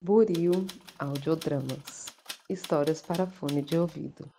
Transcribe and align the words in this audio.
Buril 0.00 0.66
Audiodramas 0.98 2.06
Histórias 2.50 3.00
para 3.00 3.26
fone 3.26 3.62
de 3.62 3.78
ouvido. 3.78 4.30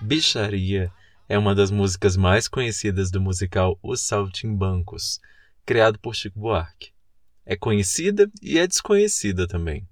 Bicharia 0.00 0.92
é 1.28 1.36
uma 1.36 1.54
das 1.54 1.70
músicas 1.72 2.16
mais 2.16 2.46
conhecidas 2.46 3.10
do 3.10 3.20
musical 3.20 3.76
Os 3.82 4.02
Saltimbancos, 4.02 5.18
criado 5.66 5.98
por 5.98 6.14
Chico 6.14 6.38
Buarque. 6.38 6.92
É 7.44 7.56
conhecida 7.56 8.30
e 8.40 8.58
é 8.58 8.66
desconhecida 8.66 9.48
também. 9.48 9.86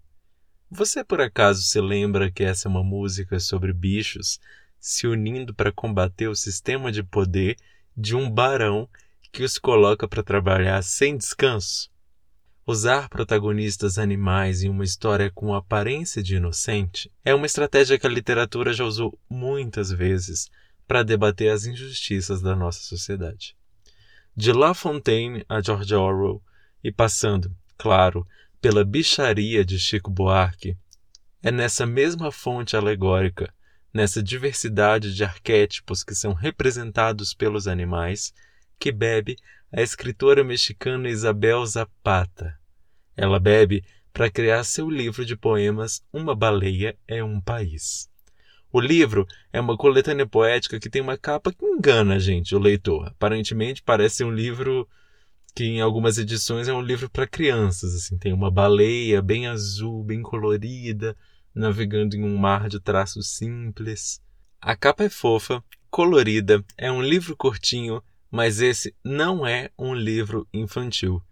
Você 0.75 1.05
por 1.05 1.21
acaso 1.21 1.61
se 1.61 1.79
lembra 1.83 2.33
que 2.33 2.43
essa 2.43 2.67
é 2.67 2.71
uma 2.71 2.83
música 2.83 3.39
sobre 3.39 3.75
bichos 3.75 4.41
se 4.81 5.07
unindo 5.07 5.55
para 5.55 5.71
combater 5.71 6.29
o 6.29 6.35
sistema 6.35 6.91
de 6.91 7.03
poder 7.03 7.59
de 7.95 8.17
um 8.17 8.31
barão 8.31 8.89
que 9.31 9.43
os 9.43 9.59
coloca 9.59 10.09
para 10.09 10.23
trabalhar 10.23 10.83
sem 10.83 11.15
descanso? 11.15 11.91
Usar 12.67 13.11
protagonistas 13.11 13.99
animais 13.99 14.63
em 14.63 14.71
uma 14.71 14.83
história 14.83 15.31
com 15.31 15.55
aparência 15.55 16.23
de 16.23 16.37
inocente 16.37 17.13
é 17.23 17.35
uma 17.35 17.45
estratégia 17.45 17.99
que 17.99 18.07
a 18.07 18.11
literatura 18.11 18.73
já 18.73 18.87
usou 18.87 19.19
muitas 19.29 19.91
vezes 19.91 20.51
para 20.89 21.03
debater 21.03 21.53
as 21.53 21.67
injustiças 21.67 22.41
da 22.41 22.57
nossa 22.57 22.81
sociedade. 22.81 23.55
De 24.35 24.55
La 24.55 24.73
Fontaine 24.73 25.45
a 25.51 25.61
George 25.61 25.95
Orwell 25.95 26.43
e 26.83 26.91
passando, 26.91 27.55
claro, 27.77 28.27
pela 28.63 28.85
bicharia 28.85 29.65
de 29.65 29.77
Chico 29.77 30.09
Buarque, 30.09 30.77
é 31.43 31.51
nessa 31.51 31.85
mesma 31.85 32.31
fonte 32.31 32.77
alegórica, 32.77 33.53
nessa 33.93 34.23
diversidade 34.23 35.13
de 35.17 35.25
arquétipos 35.25 36.05
que 36.05 36.15
são 36.15 36.33
representados 36.33 37.35
pelos 37.35 37.67
animais, 37.67 38.33
que 38.79 38.93
bebe 38.93 39.37
a 39.73 39.83
escritora 39.83 40.45
mexicana 40.45 41.09
Isabel 41.09 41.67
Zapata. 41.67 42.57
Ela 43.17 43.41
bebe 43.41 43.85
para 44.13 44.31
criar 44.31 44.63
seu 44.63 44.89
livro 44.89 45.27
de 45.27 45.37
poemas 45.37 46.01
Uma 46.13 46.33
Baleia 46.33 46.97
é 47.09 47.23
um 47.23 47.41
País. 47.41 48.09
O 48.73 48.81
livro 48.81 49.27
é 49.53 49.61
uma 49.61 49.77
coletânea 49.77 50.27
poética 50.27 50.79
que 50.79 50.89
tem 50.89 51.03
uma 51.03 51.19
capa 51.19 51.53
que 51.53 51.67
engana 51.67 52.15
a 52.15 52.19
gente, 52.21 52.55
o 52.55 52.61
leitor. 52.61 53.09
Aparentemente 53.09 53.83
parece 53.83 54.23
um 54.23 54.31
livro 54.31 54.89
que 55.55 55.65
em 55.65 55.81
algumas 55.81 56.19
edições 56.19 56.69
é 56.69 56.73
um 56.73 56.81
livro 56.81 57.11
para 57.11 57.27
crianças, 57.27 57.95
assim, 57.95 58.17
tem 58.17 58.33
uma 58.33 58.51
baleia 58.51 59.21
bem 59.21 59.47
azul, 59.47 60.03
bem 60.03 60.23
colorida, 60.23 61.17
navegando 61.55 62.17
em 62.17 62.25
um 62.25 62.37
mar 62.37 62.69
de 62.69 62.81
traços 62.81 63.29
simples. 63.31 64.21
A 64.61 64.75
capa 64.75 65.05
é 65.05 65.09
fofa, 65.09 65.63
colorida, 65.91 66.65
é 66.79 66.91
um 66.91 67.03
livro 67.03 67.37
curtinho, 67.37 68.03
mas 68.31 68.61
esse 68.61 68.95
não 69.05 69.47
é 69.47 69.71
um 69.79 69.95
livro 69.95 70.49
infantil. 70.55 71.23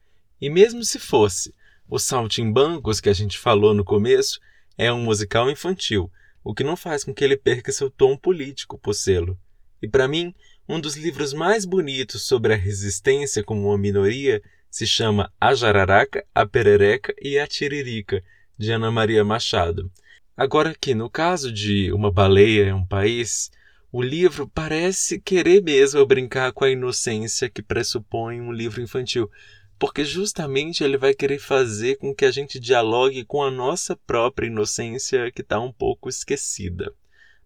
E 0.41 0.51
mesmo 0.51 0.85
se 0.85 0.99
fosse, 0.99 1.55
o 1.89 1.99
Saltimbancos 1.99 3.01
que 3.01 3.09
a 3.09 3.15
gente 3.15 3.39
falou 3.39 3.73
no 3.73 3.85
começo 3.85 4.39
é 4.77 4.93
um 4.93 5.03
musical 5.03 5.51
infantil, 5.51 6.11
o 6.45 6.55
que 6.55 6.65
não 6.65 6.77
faz 6.77 7.05
com 7.05 7.15
que 7.15 7.25
ele 7.25 7.37
perca 7.37 7.73
seu 7.73 7.91
tom 7.91 8.17
político 8.17 8.79
por 8.79 8.95
selo. 8.95 9.39
E 9.83 9.89
para 9.89 10.07
mim, 10.07 10.35
um 10.71 10.81
dos 10.81 10.95
livros 10.95 11.33
mais 11.33 11.65
bonitos 11.65 12.23
sobre 12.23 12.55
a 12.55 12.57
resistência 12.57 13.43
como 13.43 13.67
uma 13.67 13.77
minoria 13.77 14.41
se 14.71 14.87
chama 14.87 15.33
A 15.41 15.53
Jararaca, 15.53 16.25
a 16.33 16.47
Perereca 16.47 17.13
e 17.21 17.41
a 17.41 17.47
Tiririca, 17.47 18.23
de 18.57 18.71
Ana 18.71 18.89
Maria 18.89 19.25
Machado. 19.25 19.91
Agora 20.37 20.73
que 20.81 20.95
no 20.95 21.11
caso 21.11 21.53
de 21.53 21.93
Uma 21.93 22.13
Baleia 22.13 22.67
é 22.67 22.75
um 22.75 22.87
País, 22.87 23.51
o 23.91 24.01
livro 24.01 24.49
parece 24.49 25.21
querer 25.21 25.61
mesmo 25.61 26.07
brincar 26.07 26.53
com 26.53 26.65
a 26.65 26.71
inocência 26.71 27.51
que 27.51 27.63
pressupõe 27.63 28.41
um 28.41 28.53
livro 28.53 28.81
infantil, 28.81 29.29
porque 29.77 30.05
justamente 30.05 30.85
ele 30.85 30.97
vai 30.97 31.13
querer 31.13 31.41
fazer 31.41 31.97
com 31.97 32.15
que 32.15 32.25
a 32.25 32.31
gente 32.31 32.61
dialogue 32.61 33.25
com 33.25 33.43
a 33.43 33.51
nossa 33.51 33.97
própria 33.97 34.47
inocência 34.47 35.33
que 35.33 35.43
está 35.43 35.59
um 35.59 35.73
pouco 35.73 36.09
esquecida. 36.09 36.95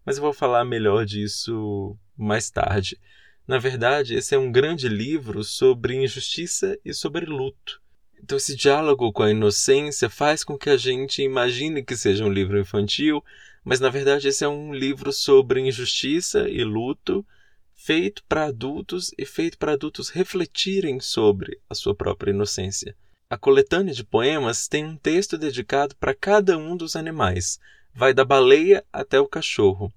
Mas 0.05 0.17
eu 0.17 0.23
vou 0.23 0.33
falar 0.33 0.63
melhor 0.63 1.05
disso 1.05 1.97
mais 2.15 2.49
tarde. 2.49 2.99
Na 3.47 3.57
verdade, 3.57 4.15
esse 4.15 4.35
é 4.35 4.37
um 4.37 4.51
grande 4.51 4.87
livro 4.87 5.43
sobre 5.43 5.95
injustiça 5.95 6.77
e 6.85 6.93
sobre 6.93 7.25
luto. 7.25 7.81
Então, 8.21 8.37
esse 8.37 8.55
diálogo 8.55 9.11
com 9.11 9.23
a 9.23 9.31
inocência 9.31 10.09
faz 10.09 10.43
com 10.43 10.57
que 10.57 10.69
a 10.69 10.77
gente 10.77 11.21
imagine 11.21 11.83
que 11.83 11.95
seja 11.95 12.25
um 12.25 12.31
livro 12.31 12.59
infantil, 12.59 13.23
mas 13.63 13.79
na 13.79 13.89
verdade 13.89 14.27
esse 14.27 14.43
é 14.43 14.47
um 14.47 14.73
livro 14.73 15.11
sobre 15.11 15.59
injustiça 15.59 16.47
e 16.49 16.63
luto, 16.63 17.25
feito 17.73 18.23
para 18.27 18.45
adultos 18.45 19.11
e 19.17 19.25
feito 19.25 19.57
para 19.57 19.73
adultos 19.73 20.09
refletirem 20.09 20.99
sobre 20.99 21.59
a 21.69 21.75
sua 21.75 21.93
própria 21.93 22.31
inocência. 22.31 22.95
A 23.29 23.37
coletânea 23.37 23.93
de 23.93 24.03
poemas 24.03 24.67
tem 24.67 24.85
um 24.85 24.95
texto 24.95 25.37
dedicado 25.37 25.95
para 25.95 26.13
cada 26.13 26.57
um 26.57 26.77
dos 26.77 26.95
animais, 26.95 27.59
vai 27.95 28.13
da 28.13 28.25
baleia 28.25 28.83
até 28.91 29.19
o 29.19 29.27
cachorro. 29.27 29.91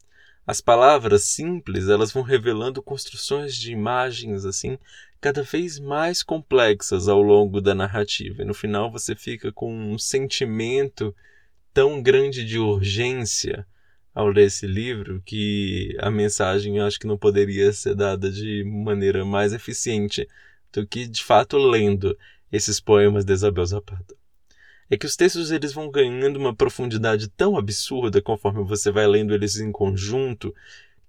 As 0.47 0.60
palavras 0.60 1.25
simples, 1.25 1.88
elas 1.88 2.12
vão 2.12 2.22
revelando 2.22 2.81
construções 2.81 3.54
de 3.54 3.72
imagens 3.72 4.44
assim, 4.44 4.78
cada 5.20 5.42
vez 5.42 5.78
mais 5.78 6.22
complexas 6.22 7.09
ao 7.09 7.20
longo 7.20 7.60
da 7.60 7.75
narrativa. 7.75 8.42
E 8.42 8.47
no 8.47 8.54
final 8.54 8.91
você 8.91 9.16
fica 9.16 9.53
com 9.53 9.75
um 9.75 9.98
sentimento 9.98 11.14
tão 11.75 12.00
grande 12.00 12.44
de 12.44 12.59
urgência 12.59 13.66
ao 14.15 14.28
ler 14.28 14.47
esse 14.47 14.66
livro 14.66 15.20
que 15.26 15.94
a 16.00 16.10
mensagem 16.10 16.78
eu 16.78 16.86
acho 16.86 16.98
que 16.98 17.06
não 17.06 17.19
poderia 17.19 17.72
ser 17.72 17.94
dada 17.94 18.30
de 18.30 18.65
maneira 18.65 19.25
mais 19.25 19.53
eficiente 19.53 20.26
do 20.72 20.86
que 20.86 21.06
de 21.06 21.22
fato 21.22 21.59
lendo 21.59 22.16
esses 22.50 22.80
poemas 22.80 23.25
de 23.25 23.32
Isabel 23.32 23.66
Zapata 23.66 24.18
é 24.91 24.97
que 24.97 25.06
os 25.06 25.16
textos 25.16 25.50
eles 25.50 25.72
vão 25.72 25.91
ganhando 25.91 26.37
uma 26.37 26.54
profundidade 26.54 27.28
tão 27.28 27.56
absurda 27.56 28.22
conforme 28.22 28.65
você 28.65 28.91
vai 28.91 29.06
lendo 29.06 29.34
eles 29.34 29.59
em 29.59 29.71
conjunto 29.71 30.54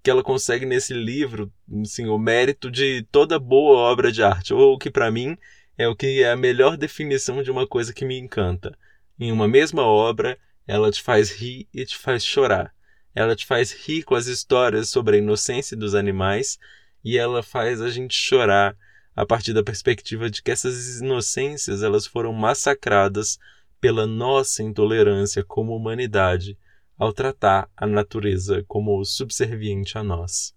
que 0.02 0.10
ela 0.10 0.22
consegue 0.22 0.64
nesse 0.64 0.94
livro 0.94 1.52
assim, 1.82 2.06
o 2.06 2.18
mérito 2.18 2.70
de 2.70 3.06
toda 3.10 3.38
boa 3.38 3.78
obra 3.78 4.10
de 4.10 4.22
arte, 4.22 4.54
ou 4.54 4.74
o 4.74 4.78
que 4.78 4.90
para 4.90 5.10
mim 5.10 5.36
é 5.76 5.88
o 5.88 5.96
que 5.96 6.22
é 6.22 6.30
a 6.30 6.36
melhor 6.36 6.76
definição 6.76 7.42
de 7.42 7.50
uma 7.50 7.66
coisa 7.66 7.92
que 7.92 8.04
me 8.04 8.18
encanta. 8.18 8.76
Em 9.18 9.32
uma 9.32 9.46
mesma 9.46 9.82
obra, 9.82 10.38
ela 10.66 10.90
te 10.90 11.02
faz 11.02 11.30
rir 11.30 11.66
e 11.72 11.84
te 11.84 11.96
faz 11.96 12.24
chorar. 12.24 12.74
Ela 13.14 13.34
te 13.34 13.44
faz 13.44 13.72
rir 13.72 14.02
com 14.02 14.14
as 14.14 14.26
histórias 14.26 14.88
sobre 14.88 15.16
a 15.16 15.18
inocência 15.18 15.76
dos 15.76 15.94
animais 15.94 16.58
e 17.04 17.18
ela 17.18 17.42
faz 17.42 17.80
a 17.80 17.90
gente 17.90 18.14
chorar 18.14 18.76
a 19.16 19.26
partir 19.26 19.52
da 19.52 19.62
perspectiva 19.62 20.30
de 20.30 20.42
que 20.42 20.50
essas 20.50 21.00
inocências 21.00 21.82
elas 21.82 22.06
foram 22.06 22.32
massacradas 22.32 23.38
pela 23.80 24.06
nossa 24.06 24.62
intolerância 24.62 25.42
como 25.42 25.74
humanidade 25.74 26.56
ao 26.98 27.12
tratar 27.12 27.70
a 27.76 27.86
natureza 27.86 28.62
como 28.68 29.02
subserviente 29.04 29.96
a 29.96 30.04
nós. 30.04 30.54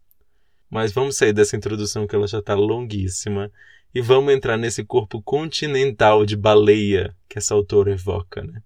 Mas 0.70 0.92
vamos 0.92 1.16
sair 1.16 1.32
dessa 1.32 1.56
introdução 1.56 2.06
que 2.06 2.16
ela 2.16 2.28
já 2.28 2.40
está 2.40 2.54
longuíssima 2.54 3.52
e 3.96 4.02
vamos 4.02 4.34
entrar 4.34 4.58
nesse 4.58 4.84
corpo 4.84 5.22
continental 5.22 6.26
de 6.26 6.36
baleia 6.36 7.16
que 7.30 7.38
essa 7.38 7.54
autora 7.54 7.92
evoca. 7.92 8.44
Né? 8.44 8.62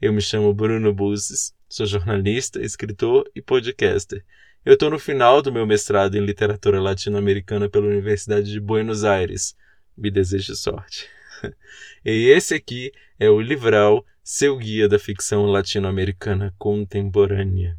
Eu 0.00 0.12
me 0.12 0.22
chamo 0.22 0.54
Bruno 0.54 0.94
Buzes, 0.94 1.52
sou 1.68 1.84
jornalista, 1.84 2.62
escritor 2.62 3.28
e 3.34 3.42
podcaster. 3.42 4.24
Eu 4.64 4.74
estou 4.74 4.88
no 4.88 4.98
final 4.98 5.42
do 5.42 5.52
meu 5.52 5.66
mestrado 5.66 6.16
em 6.16 6.24
literatura 6.24 6.80
latino-americana 6.80 7.68
pela 7.68 7.88
Universidade 7.88 8.50
de 8.50 8.60
Buenos 8.60 9.02
Aires. 9.02 9.56
Me 9.96 10.10
desejo 10.10 10.54
sorte. 10.54 11.08
e 12.04 12.30
esse 12.30 12.54
aqui 12.54 12.92
é 13.22 13.30
o 13.30 13.40
Livral, 13.40 14.04
seu 14.24 14.56
guia 14.56 14.88
da 14.88 14.98
ficção 14.98 15.46
latino-americana 15.46 16.52
contemporânea. 16.58 17.78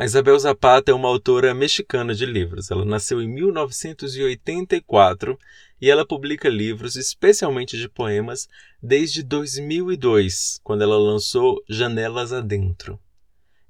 A 0.00 0.04
Isabel 0.04 0.38
Zapata 0.38 0.92
é 0.92 0.94
uma 0.94 1.08
autora 1.08 1.52
mexicana 1.52 2.14
de 2.14 2.24
livros. 2.24 2.70
Ela 2.70 2.84
nasceu 2.84 3.20
em 3.20 3.26
1984 3.26 5.36
e 5.80 5.90
ela 5.90 6.06
publica 6.06 6.48
livros, 6.48 6.94
especialmente 6.94 7.76
de 7.76 7.88
poemas, 7.88 8.48
desde 8.80 9.24
2002, 9.24 10.60
quando 10.62 10.82
ela 10.82 10.96
lançou 10.96 11.60
Janelas 11.68 12.32
Adentro. 12.32 12.96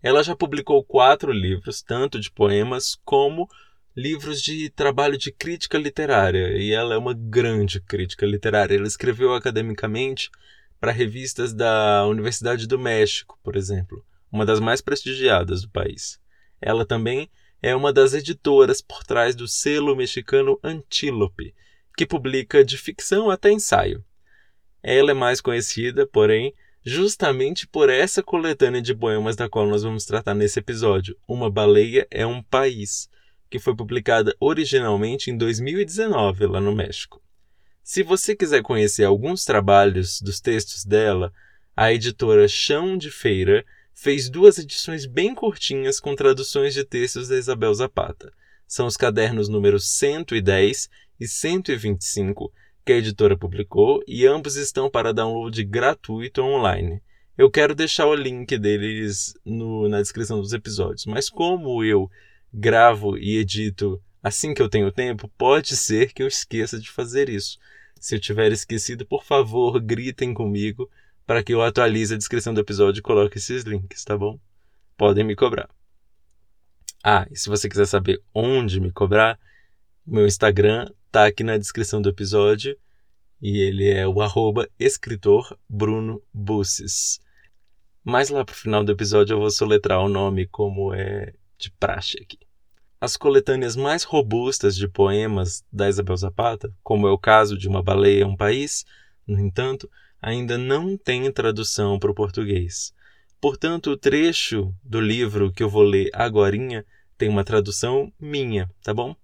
Ela 0.02 0.22
já 0.22 0.36
publicou 0.36 0.84
quatro 0.84 1.32
livros, 1.32 1.80
tanto 1.80 2.20
de 2.20 2.30
poemas 2.30 2.94
como 3.06 3.48
livros 3.96 4.42
de 4.42 4.68
trabalho 4.68 5.16
de 5.16 5.32
crítica 5.32 5.78
literária, 5.78 6.58
e 6.58 6.72
ela 6.72 6.94
é 6.94 6.98
uma 6.98 7.14
grande 7.14 7.80
crítica 7.80 8.26
literária. 8.26 8.76
Ela 8.76 8.86
escreveu 8.86 9.32
academicamente 9.32 10.30
para 10.78 10.92
revistas 10.92 11.54
da 11.54 12.06
Universidade 12.06 12.66
do 12.66 12.78
México, 12.78 13.38
por 13.42 13.56
exemplo 13.56 14.04
uma 14.30 14.44
das 14.44 14.60
mais 14.60 14.80
prestigiadas 14.80 15.62
do 15.62 15.70
país. 15.70 16.20
Ela 16.60 16.84
também 16.84 17.30
é 17.62 17.74
uma 17.74 17.92
das 17.92 18.14
editoras 18.14 18.80
por 18.80 19.02
trás 19.04 19.34
do 19.34 19.48
selo 19.48 19.96
mexicano 19.96 20.58
Antílope, 20.62 21.54
que 21.96 22.06
publica 22.06 22.64
de 22.64 22.78
ficção 22.78 23.30
até 23.30 23.50
ensaio. 23.50 24.04
Ela 24.82 25.10
é 25.10 25.14
mais 25.14 25.40
conhecida, 25.40 26.06
porém, 26.06 26.54
justamente 26.84 27.66
por 27.66 27.90
essa 27.90 28.22
coletânea 28.22 28.80
de 28.80 28.94
poemas 28.94 29.36
da 29.36 29.48
qual 29.48 29.66
nós 29.66 29.82
vamos 29.82 30.04
tratar 30.04 30.34
nesse 30.34 30.58
episódio, 30.60 31.16
Uma 31.26 31.50
Baleia 31.50 32.06
é 32.10 32.24
um 32.24 32.42
País, 32.42 33.10
que 33.50 33.58
foi 33.58 33.74
publicada 33.74 34.34
originalmente 34.38 35.30
em 35.30 35.36
2019 35.36 36.46
lá 36.46 36.60
no 36.60 36.74
México. 36.74 37.20
Se 37.82 38.02
você 38.02 38.36
quiser 38.36 38.62
conhecer 38.62 39.04
alguns 39.04 39.44
trabalhos 39.44 40.20
dos 40.20 40.40
textos 40.40 40.84
dela, 40.84 41.32
a 41.74 41.92
editora 41.92 42.46
Chão 42.46 42.96
de 42.98 43.10
Feira 43.10 43.64
fez 44.00 44.30
duas 44.30 44.58
edições 44.58 45.06
bem 45.06 45.34
curtinhas 45.34 45.98
com 45.98 46.14
traduções 46.14 46.72
de 46.72 46.84
textos 46.84 47.26
da 47.26 47.36
Isabel 47.36 47.74
Zapata. 47.74 48.32
São 48.64 48.86
os 48.86 48.96
cadernos 48.96 49.48
números 49.48 49.88
110 49.88 50.88
e 51.18 51.26
125 51.26 52.52
que 52.86 52.92
a 52.92 52.96
editora 52.96 53.36
publicou 53.36 54.00
e 54.06 54.24
ambos 54.24 54.54
estão 54.54 54.88
para 54.88 55.12
download 55.12 55.64
gratuito 55.64 56.42
online. 56.42 57.02
Eu 57.36 57.50
quero 57.50 57.74
deixar 57.74 58.06
o 58.06 58.14
link 58.14 58.56
deles 58.56 59.34
no, 59.44 59.88
na 59.88 60.00
descrição 60.00 60.40
dos 60.40 60.52
episódios, 60.52 61.04
mas 61.04 61.28
como 61.28 61.82
eu 61.82 62.08
gravo 62.54 63.18
e 63.18 63.36
edito 63.36 64.00
assim 64.22 64.54
que 64.54 64.62
eu 64.62 64.68
tenho 64.68 64.92
tempo, 64.92 65.28
pode 65.36 65.76
ser 65.76 66.12
que 66.12 66.22
eu 66.22 66.28
esqueça 66.28 66.78
de 66.78 66.88
fazer 66.88 67.28
isso. 67.28 67.58
Se 67.98 68.14
eu 68.14 68.20
tiver 68.20 68.52
esquecido, 68.52 69.04
por 69.04 69.24
favor, 69.24 69.80
gritem 69.80 70.32
comigo 70.32 70.88
para 71.28 71.42
que 71.42 71.52
eu 71.52 71.60
atualize 71.60 72.14
a 72.14 72.16
descrição 72.16 72.54
do 72.54 72.60
episódio 72.60 73.00
e 73.00 73.02
coloque 73.02 73.36
esses 73.36 73.62
links, 73.64 74.02
tá 74.02 74.16
bom? 74.16 74.40
Podem 74.96 75.22
me 75.22 75.36
cobrar. 75.36 75.68
Ah, 77.04 77.26
e 77.30 77.36
se 77.36 77.50
você 77.50 77.68
quiser 77.68 77.84
saber 77.84 78.18
onde 78.34 78.80
me 78.80 78.90
cobrar, 78.90 79.38
meu 80.06 80.26
Instagram 80.26 80.90
tá 81.12 81.26
aqui 81.26 81.44
na 81.44 81.58
descrição 81.58 82.00
do 82.00 82.08
episódio 82.08 82.74
e 83.42 83.58
ele 83.58 83.90
é 83.90 84.08
o 84.08 84.22
arroba 84.22 84.70
escritor 84.78 85.54
Bruno 85.68 86.22
Busses. 86.32 87.20
Mais 88.02 88.30
lá 88.30 88.42
pro 88.42 88.54
final 88.54 88.82
do 88.82 88.92
episódio 88.92 89.34
eu 89.34 89.40
vou 89.40 89.50
soletrar 89.50 90.00
o 90.00 90.08
nome 90.08 90.46
como 90.46 90.94
é 90.94 91.34
de 91.58 91.70
praxe 91.72 92.18
aqui. 92.22 92.38
As 92.98 93.18
coletâneas 93.18 93.76
mais 93.76 94.02
robustas 94.02 94.74
de 94.74 94.88
poemas 94.88 95.62
da 95.70 95.90
Isabel 95.90 96.16
Zapata, 96.16 96.74
como 96.82 97.06
é 97.06 97.10
o 97.10 97.18
caso 97.18 97.58
de 97.58 97.68
Uma 97.68 97.82
Baleia 97.82 98.26
um 98.26 98.34
País, 98.34 98.86
no 99.26 99.38
entanto, 99.38 99.90
ainda 100.20 100.58
não 100.58 100.96
tem 100.96 101.30
tradução 101.30 101.98
para 101.98 102.10
o 102.10 102.14
português. 102.14 102.92
Portanto, 103.40 103.90
o 103.90 103.96
trecho 103.96 104.74
do 104.82 105.00
livro 105.00 105.52
que 105.52 105.62
eu 105.62 105.70
vou 105.70 105.82
ler 105.82 106.10
agorinha 106.12 106.84
tem 107.16 107.28
uma 107.28 107.44
tradução 107.44 108.12
minha, 108.18 108.70
tá 108.82 108.92
bom? 108.92 109.14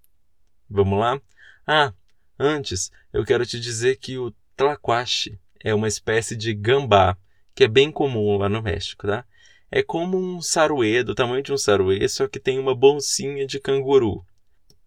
Vamos 0.69 0.99
lá? 0.99 1.21
Ah, 1.67 1.93
antes 2.39 2.91
eu 3.11 3.25
quero 3.25 3.45
te 3.45 3.59
dizer 3.59 3.97
que 3.97 4.17
o 4.17 4.33
tlaquache 4.55 5.39
é 5.63 5.73
uma 5.73 5.87
espécie 5.87 6.35
de 6.35 6.53
gambá 6.53 7.17
que 7.53 7.63
é 7.63 7.67
bem 7.67 7.91
comum 7.91 8.37
lá 8.37 8.49
no 8.49 8.61
México, 8.61 9.07
tá? 9.07 9.25
É 9.71 9.81
como 9.81 10.17
um 10.17 10.41
saruê, 10.41 11.03
do 11.03 11.15
tamanho 11.15 11.43
de 11.43 11.51
um 11.51 11.57
saruê, 11.57 12.07
só 12.07 12.27
que 12.27 12.39
tem 12.39 12.59
uma 12.59 12.75
bolsinha 12.75 13.45
de 13.45 13.59
canguru. 13.59 14.25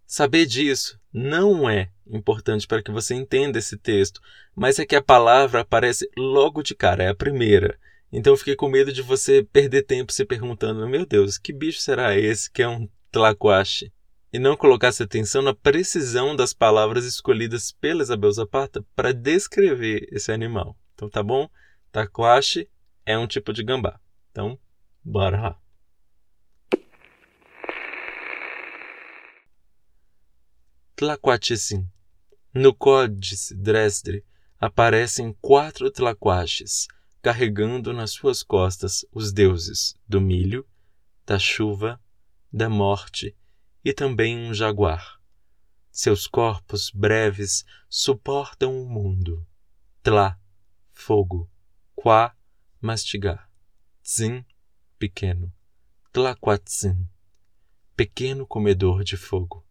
Saber 0.06 0.46
disso 0.46 0.97
não 1.12 1.68
é 1.68 1.90
importante 2.06 2.66
para 2.66 2.82
que 2.82 2.90
você 2.90 3.14
entenda 3.14 3.58
esse 3.58 3.76
texto, 3.76 4.20
mas 4.54 4.78
é 4.78 4.86
que 4.86 4.96
a 4.96 5.02
palavra 5.02 5.60
aparece 5.60 6.08
logo 6.16 6.62
de 6.62 6.74
cara, 6.74 7.04
é 7.04 7.08
a 7.08 7.14
primeira. 7.14 7.78
Então 8.12 8.32
eu 8.32 8.36
fiquei 8.36 8.56
com 8.56 8.68
medo 8.68 8.92
de 8.92 9.02
você 9.02 9.42
perder 9.42 9.82
tempo 9.82 10.12
se 10.12 10.24
perguntando: 10.24 10.88
meu 10.88 11.04
Deus, 11.04 11.38
que 11.38 11.52
bicho 11.52 11.80
será 11.80 12.16
esse 12.16 12.50
que 12.50 12.62
é 12.62 12.68
um 12.68 12.88
tlaquache? 13.12 13.92
E 14.32 14.38
não 14.38 14.56
colocasse 14.56 15.02
atenção 15.02 15.40
na 15.40 15.54
precisão 15.54 16.36
das 16.36 16.52
palavras 16.52 17.04
escolhidas 17.06 17.72
pela 17.72 18.02
Isabel 18.02 18.30
Zapata 18.30 18.84
para 18.94 19.12
descrever 19.12 20.06
esse 20.12 20.30
animal. 20.30 20.76
Então 20.94 21.08
tá 21.08 21.22
bom? 21.22 21.48
Tlaquache 21.90 22.68
é 23.06 23.16
um 23.16 23.26
tipo 23.26 23.52
de 23.52 23.62
gambá. 23.62 23.98
Então, 24.30 24.58
bora 25.02 25.40
lá. 25.40 25.67
Tlaquatesim. 30.98 31.88
No 32.52 32.74
Códice 32.74 33.54
Dresdre 33.54 34.24
aparecem 34.58 35.32
quatro 35.40 35.92
tlaquaches 35.92 36.88
carregando 37.22 37.92
nas 37.92 38.10
suas 38.10 38.42
costas 38.42 39.06
os 39.12 39.32
deuses 39.32 39.94
do 40.08 40.20
milho, 40.20 40.66
da 41.24 41.38
chuva, 41.38 42.02
da 42.52 42.68
morte 42.68 43.36
e 43.84 43.92
também 43.92 44.36
um 44.36 44.52
jaguar. 44.52 45.20
Seus 45.88 46.26
corpos 46.26 46.90
breves 46.90 47.64
suportam 47.88 48.76
o 48.82 48.84
mundo. 48.84 49.46
Tla, 50.02 50.36
fogo. 50.90 51.48
Qua, 51.94 52.36
mastigar. 52.80 53.48
Tzin, 54.02 54.44
pequeno. 54.98 55.54
Tlaquatzin, 56.12 57.06
pequeno 57.94 58.44
comedor 58.44 59.04
de 59.04 59.16
fogo. 59.16 59.67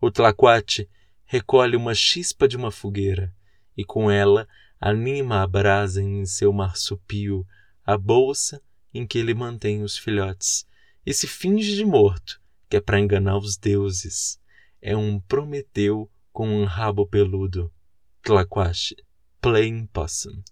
O 0.00 0.10
tlaquate 0.10 0.88
recolhe 1.24 1.76
uma 1.76 1.94
chispa 1.94 2.46
de 2.46 2.56
uma 2.56 2.70
fogueira 2.70 3.34
e 3.76 3.84
com 3.84 4.10
ela 4.10 4.48
anima 4.80 5.42
a 5.42 5.46
brasa 5.46 6.02
em 6.02 6.24
seu 6.24 6.52
marsupio, 6.52 7.46
a 7.84 7.98
bolsa 7.98 8.62
em 8.94 9.06
que 9.06 9.18
ele 9.18 9.34
mantém 9.34 9.82
os 9.82 9.98
filhotes, 9.98 10.66
e 11.04 11.12
se 11.12 11.26
finge 11.26 11.74
de 11.74 11.84
morto, 11.84 12.40
que 12.68 12.76
é 12.76 12.80
para 12.80 13.00
enganar 13.00 13.38
os 13.38 13.56
deuses. 13.56 14.40
É 14.80 14.96
um 14.96 15.18
Prometeu 15.20 16.10
com 16.32 16.48
um 16.48 16.64
rabo 16.64 17.06
peludo. 17.06 17.72
Tlaquache, 18.22 18.96
plain 19.40 19.86
possum. 19.86 20.42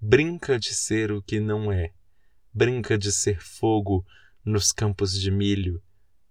Brinca 0.00 0.58
de 0.58 0.72
ser 0.72 1.12
o 1.12 1.22
que 1.22 1.40
não 1.40 1.70
é. 1.70 1.92
Brinca 2.52 2.96
de 2.96 3.12
ser 3.12 3.40
fogo 3.40 4.06
nos 4.44 4.72
campos 4.72 5.18
de 5.18 5.30
milho, 5.30 5.82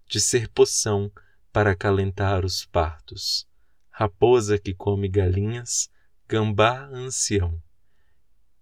de 0.08 0.20
ser 0.20 0.48
poção 0.50 1.12
para 1.58 1.72
acalentar 1.72 2.46
os 2.46 2.68
partos. 2.68 3.48
Raposa 3.90 4.60
que 4.60 4.76
come 4.76 5.10
galinhas, 5.10 5.90
gambá 6.28 6.86
ancião. 6.86 7.60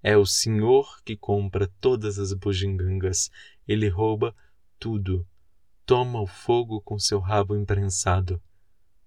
É 0.02 0.16
o 0.16 0.26
senhor 0.26 1.02
que 1.04 1.18
compra 1.18 1.70
todas 1.82 2.18
as 2.18 2.32
bugigangas, 2.32 3.30
ele 3.68 3.90
rouba 3.90 4.34
tudo, 4.80 5.28
toma 5.86 6.22
o 6.22 6.26
fogo 6.26 6.80
com 6.80 6.98
seu 6.98 7.20
rabo 7.20 7.54
imprensado. 7.58 8.42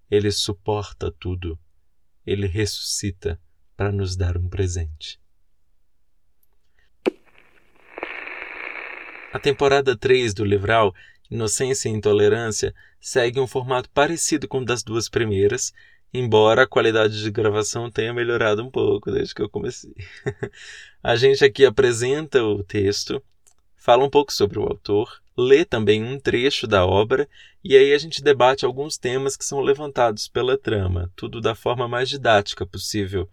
Ele 0.07 0.29
suporta 0.29 1.11
tudo, 1.11 1.57
ele 2.23 2.45
ressuscita 2.45 3.41
para 3.75 3.91
nos 3.91 4.15
dar 4.15 4.37
um 4.37 4.47
presente. 4.47 5.19
A 9.33 9.39
temporada 9.39 9.97
3 9.97 10.35
do 10.35 10.45
Livral 10.45 10.93
Inocência 11.29 11.89
e 11.89 11.91
Intolerância 11.91 12.73
segue 12.99 13.39
um 13.39 13.47
formato 13.47 13.89
parecido 13.89 14.47
com 14.47 14.59
o 14.59 14.65
das 14.65 14.83
duas 14.83 15.07
primeiras, 15.07 15.73
embora 16.13 16.63
a 16.63 16.67
qualidade 16.67 17.21
de 17.21 17.31
gravação 17.31 17.89
tenha 17.89 18.13
melhorado 18.13 18.63
um 18.63 18.69
pouco 18.69 19.11
desde 19.11 19.33
que 19.33 19.41
eu 19.41 19.49
comecei. 19.49 19.93
a 21.03 21.15
gente 21.15 21.43
aqui 21.43 21.65
apresenta 21.65 22.43
o 22.43 22.63
texto, 22.63 23.21
fala 23.75 24.03
um 24.03 24.09
pouco 24.09 24.33
sobre 24.33 24.59
o 24.59 24.63
autor, 24.63 25.21
lê 25.37 25.63
também 25.63 26.03
um 26.03 26.19
trecho 26.19 26.67
da 26.67 26.85
obra 26.85 27.27
e 27.63 27.75
aí 27.75 27.93
a 27.93 27.97
gente 27.97 28.23
debate 28.23 28.65
alguns 28.65 28.97
temas 28.97 29.37
que 29.37 29.45
são 29.45 29.61
levantados 29.61 30.27
pela 30.27 30.57
trama, 30.57 31.11
tudo 31.15 31.39
da 31.39 31.55
forma 31.55 31.87
mais 31.87 32.09
didática 32.09 32.65
possível. 32.65 33.29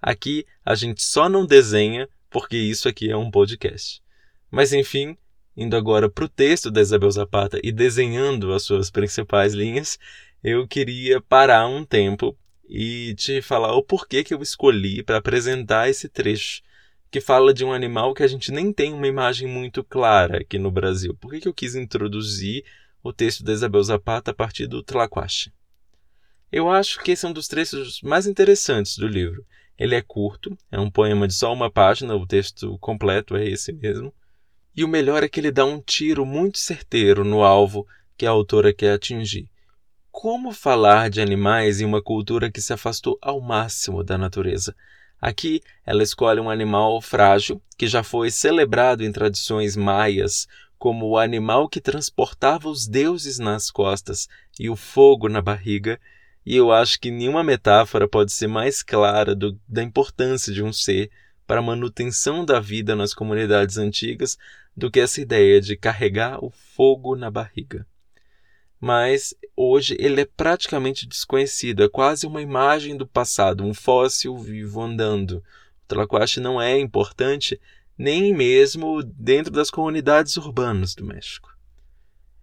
Aqui 0.00 0.46
a 0.64 0.74
gente 0.74 1.02
só 1.02 1.28
não 1.28 1.46
desenha 1.46 2.08
porque 2.30 2.56
isso 2.56 2.88
aqui 2.88 3.10
é 3.10 3.16
um 3.16 3.30
podcast. 3.30 4.02
Mas 4.50 4.72
enfim, 4.72 5.16
indo 5.56 5.76
agora 5.76 6.08
para 6.08 6.24
o 6.24 6.28
texto 6.28 6.70
da 6.70 6.80
Isabel 6.80 7.10
Zapata 7.10 7.58
e 7.62 7.72
desenhando 7.72 8.52
as 8.52 8.62
suas 8.62 8.90
principais 8.90 9.54
linhas, 9.54 9.98
eu 10.42 10.66
queria 10.68 11.20
parar 11.20 11.66
um 11.66 11.84
tempo 11.84 12.36
e 12.68 13.14
te 13.14 13.40
falar 13.40 13.74
o 13.74 13.82
porquê 13.82 14.22
que 14.22 14.34
eu 14.34 14.42
escolhi 14.42 15.02
para 15.02 15.18
apresentar 15.18 15.88
esse 15.88 16.08
trecho 16.08 16.62
que 17.10 17.20
fala 17.20 17.54
de 17.54 17.64
um 17.64 17.72
animal 17.72 18.12
que 18.12 18.22
a 18.22 18.26
gente 18.26 18.52
nem 18.52 18.72
tem 18.72 18.92
uma 18.92 19.06
imagem 19.06 19.48
muito 19.48 19.82
clara 19.82 20.38
aqui 20.38 20.58
no 20.58 20.70
Brasil. 20.70 21.14
Por 21.14 21.30
que, 21.30 21.40
que 21.40 21.48
eu 21.48 21.54
quis 21.54 21.74
introduzir 21.74 22.64
o 23.02 23.12
texto 23.12 23.44
da 23.44 23.52
Isabel 23.52 23.82
Zapata 23.82 24.32
a 24.32 24.34
partir 24.34 24.66
do 24.66 24.82
Tlaquache? 24.82 25.52
Eu 26.50 26.70
acho 26.70 27.00
que 27.02 27.12
esse 27.12 27.24
é 27.24 27.28
um 27.28 27.32
dos 27.32 27.48
trechos 27.48 28.00
mais 28.02 28.26
interessantes 28.26 28.98
do 28.98 29.06
livro. 29.06 29.44
Ele 29.78 29.94
é 29.94 30.02
curto, 30.02 30.56
é 30.70 30.78
um 30.78 30.90
poema 30.90 31.26
de 31.26 31.34
só 31.34 31.52
uma 31.52 31.70
página, 31.70 32.14
o 32.14 32.26
texto 32.26 32.78
completo 32.78 33.36
é 33.36 33.46
esse 33.46 33.72
mesmo. 33.72 34.12
E 34.76 34.84
o 34.84 34.88
melhor 34.88 35.22
é 35.22 35.28
que 35.28 35.40
ele 35.40 35.50
dá 35.50 35.64
um 35.64 35.80
tiro 35.80 36.26
muito 36.26 36.58
certeiro 36.58 37.24
no 37.24 37.42
alvo 37.42 37.86
que 38.16 38.26
a 38.26 38.30
autora 38.30 38.74
quer 38.74 38.92
atingir. 38.92 39.48
Como 40.12 40.52
falar 40.52 41.08
de 41.08 41.20
animais 41.20 41.80
em 41.80 41.84
uma 41.86 42.02
cultura 42.02 42.50
que 42.50 42.60
se 42.60 42.72
afastou 42.72 43.18
ao 43.22 43.40
máximo 43.40 44.04
da 44.04 44.18
natureza? 44.18 44.76
Aqui, 45.18 45.62
ela 45.84 46.02
escolhe 46.02 46.40
um 46.40 46.50
animal 46.50 47.00
frágil 47.00 47.60
que 47.78 47.86
já 47.86 48.02
foi 48.02 48.30
celebrado 48.30 49.02
em 49.02 49.10
tradições 49.10 49.76
maias 49.76 50.46
como 50.78 51.06
o 51.06 51.18
animal 51.18 51.70
que 51.70 51.80
transportava 51.80 52.68
os 52.68 52.86
deuses 52.86 53.38
nas 53.38 53.70
costas 53.70 54.28
e 54.60 54.68
o 54.68 54.76
fogo 54.76 55.26
na 55.26 55.40
barriga, 55.40 55.98
e 56.44 56.54
eu 56.54 56.70
acho 56.70 57.00
que 57.00 57.10
nenhuma 57.10 57.42
metáfora 57.42 58.06
pode 58.06 58.30
ser 58.30 58.46
mais 58.46 58.82
clara 58.82 59.34
do, 59.34 59.58
da 59.66 59.82
importância 59.82 60.52
de 60.52 60.62
um 60.62 60.72
ser 60.72 61.10
para 61.46 61.60
a 61.60 61.62
manutenção 61.62 62.44
da 62.44 62.60
vida 62.60 62.94
nas 62.94 63.14
comunidades 63.14 63.78
antigas 63.78 64.36
do 64.76 64.90
que 64.90 65.00
essa 65.00 65.20
ideia 65.20 65.60
de 65.60 65.76
carregar 65.76 66.44
o 66.44 66.50
fogo 66.50 67.16
na 67.16 67.30
barriga. 67.30 67.86
Mas 68.78 69.34
hoje 69.56 69.96
ele 69.98 70.20
é 70.20 70.26
praticamente 70.26 71.06
desconhecido, 71.06 71.82
é 71.82 71.88
quase 71.88 72.26
uma 72.26 72.42
imagem 72.42 72.96
do 72.96 73.06
passado, 73.06 73.64
um 73.64 73.72
fóssil 73.72 74.36
vivo 74.36 74.82
andando. 74.82 75.42
O 75.84 75.88
Tlaquache 75.88 76.40
não 76.40 76.60
é 76.60 76.78
importante 76.78 77.58
nem 77.96 78.34
mesmo 78.34 79.02
dentro 79.02 79.50
das 79.50 79.70
comunidades 79.70 80.36
urbanas 80.36 80.94
do 80.94 81.04
México. 81.04 81.56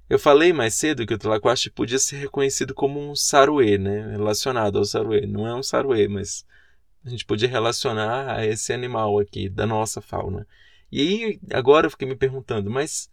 Eu 0.10 0.18
falei 0.18 0.52
mais 0.52 0.74
cedo 0.74 1.06
que 1.06 1.14
o 1.14 1.18
Tlaquache 1.18 1.70
podia 1.70 2.00
ser 2.00 2.18
reconhecido 2.18 2.74
como 2.74 3.00
um 3.00 3.16
saruê, 3.16 3.78
né? 3.78 4.12
relacionado 4.12 4.78
ao 4.78 4.86
saruê. 4.86 5.26
Não 5.26 5.48
é 5.48 5.56
um 5.56 5.64
saruê, 5.64 6.08
mas 6.08 6.46
a 7.06 7.10
gente 7.10 7.26
podia 7.26 7.48
relacionar 7.48 8.36
a 8.36 8.46
esse 8.46 8.74
animal 8.74 9.20
aqui 9.20 9.48
da 9.48 9.66
nossa 9.66 10.02
fauna. 10.02 10.48
E 10.96 11.02
aí, 11.02 11.40
agora 11.52 11.88
eu 11.88 11.90
fiquei 11.90 12.08
me 12.08 12.16
perguntando, 12.16 12.70
mas 12.70 13.10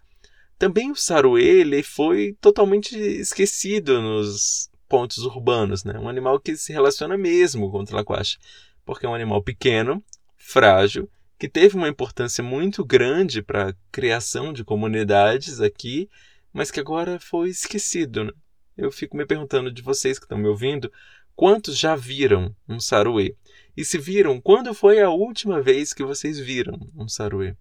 também 0.58 0.90
o 0.90 0.94
saruê 0.94 1.60
ele 1.60 1.82
foi 1.82 2.37
totalmente 2.38 2.94
esquecido 2.94 4.02
nos 4.02 4.70
pontos 4.87 5.16
urbanos, 5.25 5.82
né? 5.82 5.99
Um 5.99 6.06
animal 6.06 6.38
que 6.38 6.58
se 6.58 6.75
relaciona 6.75 7.16
mesmo 7.16 7.70
com 7.70 7.78
o 7.78 7.84
tlaquache, 7.87 8.37
porque 8.84 9.06
é 9.06 9.08
um 9.08 9.14
animal 9.14 9.42
pequeno, 9.42 10.04
frágil, 10.37 11.08
que 11.38 11.49
teve 11.49 11.75
uma 11.75 11.88
importância 11.88 12.44
muito 12.44 12.84
grande 12.84 13.40
para 13.40 13.70
a 13.70 13.75
criação 13.90 14.52
de 14.52 14.62
comunidades 14.62 15.58
aqui, 15.58 16.06
mas 16.52 16.70
que 16.70 16.80
agora 16.80 17.18
foi 17.18 17.49
esquecido. 17.49 18.25
Né? 18.25 18.32
Eu 18.76 18.92
fico 18.92 19.16
me 19.16 19.25
perguntando 19.25 19.72
de 19.72 19.80
vocês 19.80 20.18
que 20.18 20.26
estão 20.26 20.37
me 20.37 20.49
ouvindo, 20.49 20.92
quantos 21.34 21.78
já 21.78 21.96
viram 21.96 22.54
um 22.68 22.78
saruê? 22.78 23.34
E 23.75 23.87
se 23.87 23.96
viram, 23.96 24.38
quando 24.38 24.75
foi 24.75 25.00
a 25.00 25.08
última 25.08 25.62
vez 25.62 25.94
que 25.94 26.04
vocês 26.04 26.38
viram 26.38 26.78
um 26.94 27.08
saruê? 27.08 27.56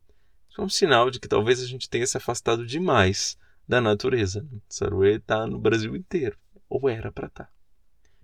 É 0.60 0.62
um 0.62 0.68
sinal 0.68 1.10
de 1.10 1.22
que 1.22 1.28
talvez 1.30 1.62
a 1.62 1.66
gente 1.66 1.90
tenha 1.90 2.06
se 2.06 2.18
afastado 2.18 2.66
demais 2.66 3.38
da 3.66 3.80
natureza. 3.80 4.46
Saruê 4.68 5.16
está 5.16 5.48
no 5.48 5.58
Brasil 5.58 5.96
inteiro, 5.96 6.38
ou 6.68 6.90
era 6.90 7.10
para 7.14 7.28
estar. 7.28 7.46
Tá. 7.46 7.52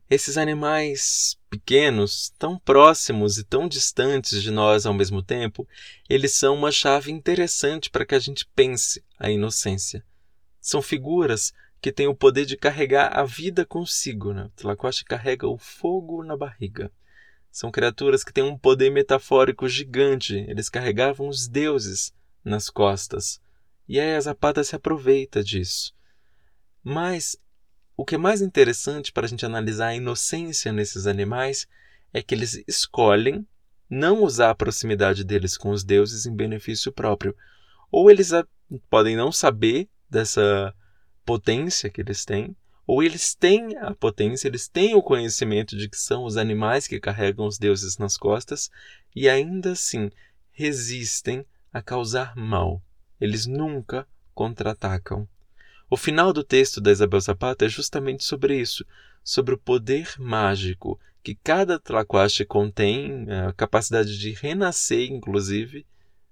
Esses 0.10 0.38
animais 0.38 1.40
pequenos, 1.50 2.34
tão 2.38 2.60
próximos 2.60 3.38
e 3.38 3.46
tão 3.46 3.70
distantes 3.70 4.44
de 4.44 4.52
nós 4.52 4.86
ao 4.86 4.94
mesmo 4.94 5.24
tempo, 5.24 5.66
eles 6.10 6.34
são 6.34 6.56
uma 6.56 6.74
chave 6.74 7.10
interessante 7.10 7.90
para 7.90 8.06
que 8.06 8.14
a 8.14 8.20
gente 8.20 8.46
pense 8.54 9.02
a 9.18 9.32
inocência. 9.32 10.04
São 10.60 10.82
figuras 10.82 11.54
que 11.82 11.90
têm 11.90 12.08
o 12.08 12.14
poder 12.14 12.46
de 12.46 12.58
carregar 12.58 13.18
a 13.18 13.24
vida 13.24 13.66
consigo. 13.66 14.34
Né? 14.34 14.50
Tlacoche 14.58 15.06
carrega 15.06 15.48
o 15.48 15.58
fogo 15.58 16.22
na 16.22 16.36
barriga. 16.36 16.92
São 17.50 17.72
criaturas 17.72 18.26
que 18.26 18.34
têm 18.34 18.44
um 18.44 18.58
poder 18.58 18.90
metafórico 18.90 19.70
gigante. 19.70 20.36
Eles 20.50 20.68
carregavam 20.68 21.30
os 21.30 21.48
deuses 21.48 22.14
nas 22.46 22.70
costas. 22.70 23.42
E 23.88 24.00
aí 24.00 24.16
a 24.16 24.22
Zapata 24.22 24.64
se 24.64 24.76
aproveita 24.76 25.44
disso. 25.44 25.94
Mas 26.84 27.36
o 27.98 28.06
que 28.06 28.16
é 28.16 28.18
mais 28.18 28.42
interessante 28.42 29.12
para 29.12 29.26
a 29.26 29.30
gente 29.30 29.46
analisar 29.46 29.88
a 29.88 29.96
inocência 29.96 30.72
nesses 30.72 31.08
animais 31.08 31.68
é 32.14 32.22
que 32.22 32.36
eles 32.36 32.64
escolhem 32.68 33.46
não 33.90 34.24
usar 34.24 34.52
a 34.52 34.56
proximidade 34.56 35.24
deles 35.24 35.58
com 35.58 35.72
os 35.72 35.84
deuses 35.84 36.26
em 36.26 36.36
benefício 36.36 36.92
próprio. 36.92 37.36
Ou 37.92 38.10
eles 38.10 38.32
podem 38.90 39.16
não 39.16 39.32
saber 39.32 39.90
dessa 40.10 40.74
potência 41.26 41.90
que 41.90 42.02
eles 42.02 42.24
têm, 42.26 42.56
ou 42.88 43.02
eles 43.02 43.34
têm 43.34 43.78
a 43.78 43.94
potência, 43.94 44.48
eles 44.48 44.68
têm 44.68 44.94
o 44.96 45.02
conhecimento 45.02 45.76
de 45.76 45.90
que 45.90 45.98
são 45.98 46.24
os 46.24 46.38
animais 46.38 46.88
que 46.88 47.00
carregam 47.00 47.48
os 47.48 47.58
deuses 47.58 47.98
nas 47.98 48.16
costas 48.16 48.70
e 49.16 49.28
ainda 49.28 49.72
assim 49.72 50.12
resistem 50.52 51.46
a 51.76 51.82
causar 51.82 52.38
mal. 52.38 52.82
Eles 53.20 53.46
nunca 53.46 54.08
contra-atacam. 54.34 55.28
O 55.90 55.98
final 55.98 56.32
do 56.32 56.42
texto 56.42 56.80
da 56.80 56.90
Isabel 56.90 57.20
Zapata 57.20 57.66
é 57.66 57.70
justamente 57.70 58.24
sobre 58.24 58.58
isso, 58.58 58.86
sobre 59.22 59.56
o 59.56 59.58
poder 59.58 60.14
mágico 60.18 60.98
que 61.22 61.36
cada 61.36 61.78
tlaquache 61.78 62.46
contém, 62.46 63.28
a 63.30 63.52
capacidade 63.52 64.18
de 64.18 64.32
renascer, 64.32 65.12
inclusive, 65.12 65.86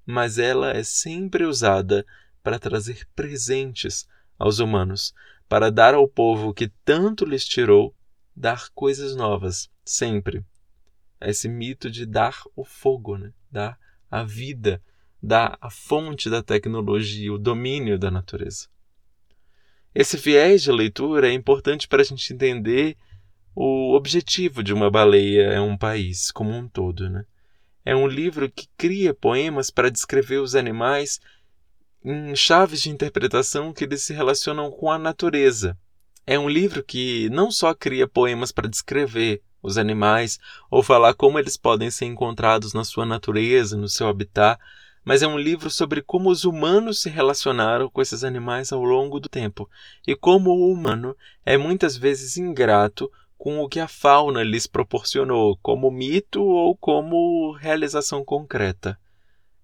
mas 0.06 0.38
ela 0.38 0.72
é 0.72 0.82
sempre 0.82 1.44
usada 1.44 2.06
para 2.42 2.58
trazer 2.58 3.06
presentes 3.14 4.08
aos 4.40 4.60
humanos, 4.60 5.14
para 5.50 5.70
dar 5.70 5.94
ao 5.94 6.08
povo 6.08 6.54
que 6.54 6.70
tanto 6.86 7.26
lhes 7.26 7.44
tirou, 7.44 7.94
dar 8.34 8.70
coisas 8.70 9.14
novas, 9.14 9.70
sempre. 9.84 10.42
Esse 11.20 11.50
mito 11.50 11.92
de 11.92 12.06
dar 12.06 12.44
o 12.56 12.64
fogo, 12.64 13.18
né? 13.18 13.34
dar 13.52 13.78
a 14.10 14.24
vida, 14.24 14.82
dar 15.24 15.58
a 15.62 15.70
fonte 15.70 16.30
da 16.30 16.44
tecnologia, 16.44 17.32
o 17.32 17.38
domínio 17.38 17.98
da 17.98 18.12
natureza. 18.12 18.68
Esse 19.96 20.18
viés 20.18 20.62
de 20.62 20.72
leitura 20.72 21.30
é 21.30 21.32
importante 21.32 21.88
para 21.88 22.02
a 22.02 22.06
gente 22.06 22.34
entender 22.34 22.98
o 23.56 23.94
objetivo 23.94 24.62
de 24.64 24.74
uma 24.74 24.90
baleia 24.92 25.44
é 25.54 25.62
um 25.62 25.78
país 25.78 26.30
como 26.32 26.50
um 26.50 26.68
todo. 26.68 27.10
Né? 27.10 27.24
É 27.86 27.96
um 27.96 28.08
livro 28.08 28.52
que 28.52 28.68
cria 28.76 29.14
poemas 29.14 29.70
para 29.70 29.92
descrever 29.92 30.40
os 30.40 30.56
animais 30.56 31.22
em 32.04 32.36
chaves 32.36 32.82
de 32.82 32.90
interpretação 32.90 33.72
que 33.72 33.84
eles 33.86 34.02
se 34.02 34.14
relacionam 34.14 34.70
com 34.72 34.92
a 34.92 34.98
natureza. 34.98 35.78
É 36.26 36.38
um 36.38 36.50
livro 36.50 36.84
que 36.84 37.30
não 37.30 37.52
só 37.52 37.74
cria 37.74 38.08
poemas 38.08 38.52
para 38.52 38.68
descrever 38.68 39.42
os 39.62 39.78
animais 39.78 40.40
ou 40.70 40.84
falar 40.84 41.14
como 41.14 41.40
eles 41.40 41.56
podem 41.56 41.90
ser 41.90 42.06
encontrados 42.06 42.74
na 42.74 42.84
sua 42.84 43.06
natureza, 43.06 43.78
no 43.78 43.88
seu 43.88 44.08
habitat, 44.08 44.60
mas 45.04 45.22
é 45.22 45.28
um 45.28 45.38
livro 45.38 45.70
sobre 45.70 46.02
como 46.02 46.30
os 46.30 46.46
humanos 46.46 47.02
se 47.02 47.10
relacionaram 47.10 47.90
com 47.90 48.02
esses 48.02 48.24
animais 48.24 48.72
ao 48.72 48.84
longo 48.84 49.20
do 49.20 49.28
tempo 49.28 49.70
e 50.08 50.16
como 50.16 50.52
o 50.52 50.72
humano 50.72 51.16
é 51.46 51.58
muitas 51.58 51.98
vezes 51.98 52.38
ingrato 52.38 53.12
com 53.38 53.60
o 53.60 53.68
que 53.68 53.80
a 53.80 53.90
fauna 53.90 54.42
lhes 54.42 54.66
proporcionou, 54.66 55.58
como 55.62 55.92
mito 55.92 56.42
ou 56.42 56.78
como 56.78 57.52
realização 57.52 58.24
concreta. 58.24 58.98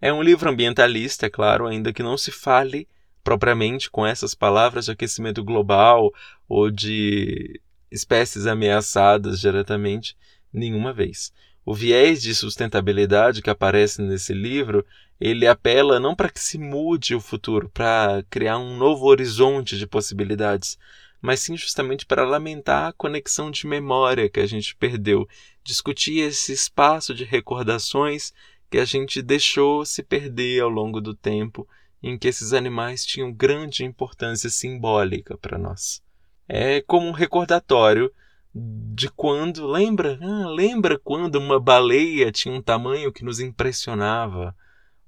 É 0.02 0.12
um 0.12 0.22
livro 0.22 0.50
ambientalista, 0.50 1.28
é 1.28 1.30
claro, 1.30 1.66
ainda 1.66 1.94
que 1.94 2.04
não 2.04 2.18
se 2.18 2.32
fale 2.32 2.88
propriamente 3.24 3.90
com 3.90 4.06
essas 4.06 4.34
palavras 4.34 4.86
de 4.86 4.92
aquecimento 4.92 5.44
global 5.44 6.12
ou 6.48 6.70
de 6.70 7.62
espécies 7.92 8.46
ameaçadas 8.46 9.40
diretamente 9.40 10.16
nenhuma 10.52 10.92
vez. 10.92 11.32
O 11.66 11.74
viés 11.74 12.22
de 12.22 12.34
sustentabilidade 12.34 13.42
que 13.42 13.50
aparece 13.50 14.02
nesse 14.02 14.34
livro, 14.34 14.86
ele 15.20 15.46
apela 15.46 16.00
não 16.00 16.16
para 16.16 16.30
que 16.30 16.40
se 16.40 16.58
mude 16.58 17.14
o 17.14 17.20
futuro, 17.20 17.70
para 17.70 18.24
criar 18.30 18.58
um 18.58 18.78
novo 18.78 19.06
horizonte 19.06 19.78
de 19.78 19.86
possibilidades, 19.86 20.78
mas 21.22 21.42
sim 21.42 21.58
justamente 21.58 22.06
para 22.06 22.26
lamentar 22.26 22.88
a 22.88 22.94
conexão 22.94 23.52
de 23.52 23.68
memória 23.68 24.30
que 24.30 24.40
a 24.40 24.46
gente 24.46 24.76
perdeu, 24.76 25.28
discutir 25.64 26.20
esse 26.20 26.54
espaço 26.54 27.14
de 27.14 27.26
recordações 27.26 28.34
que 28.70 28.78
a 28.78 28.86
gente 28.86 29.22
deixou 29.22 29.86
se 29.86 30.02
perder 30.02 30.62
ao 30.62 30.70
longo 30.70 31.02
do 31.02 31.14
tempo 31.14 31.68
em 32.02 32.18
que 32.18 32.28
esses 32.28 32.54
animais 32.54 33.06
tinham 33.06 33.34
grande 33.34 33.84
importância 33.84 34.50
simbólica 34.50 35.38
para 35.38 35.58
nós. 35.58 36.02
É 36.48 36.82
como 36.82 37.08
um 37.08 37.12
recordatório 37.12 38.12
de 38.54 39.10
quando, 39.10 39.68
lembra? 39.68 40.18
Ah, 40.22 40.48
lembra 40.48 40.98
quando 40.98 41.36
uma 41.36 41.60
baleia 41.60 42.32
tinha 42.32 42.54
um 42.54 42.62
tamanho 42.62 43.12
que 43.12 43.24
nos 43.24 43.40
impressionava? 43.40 44.56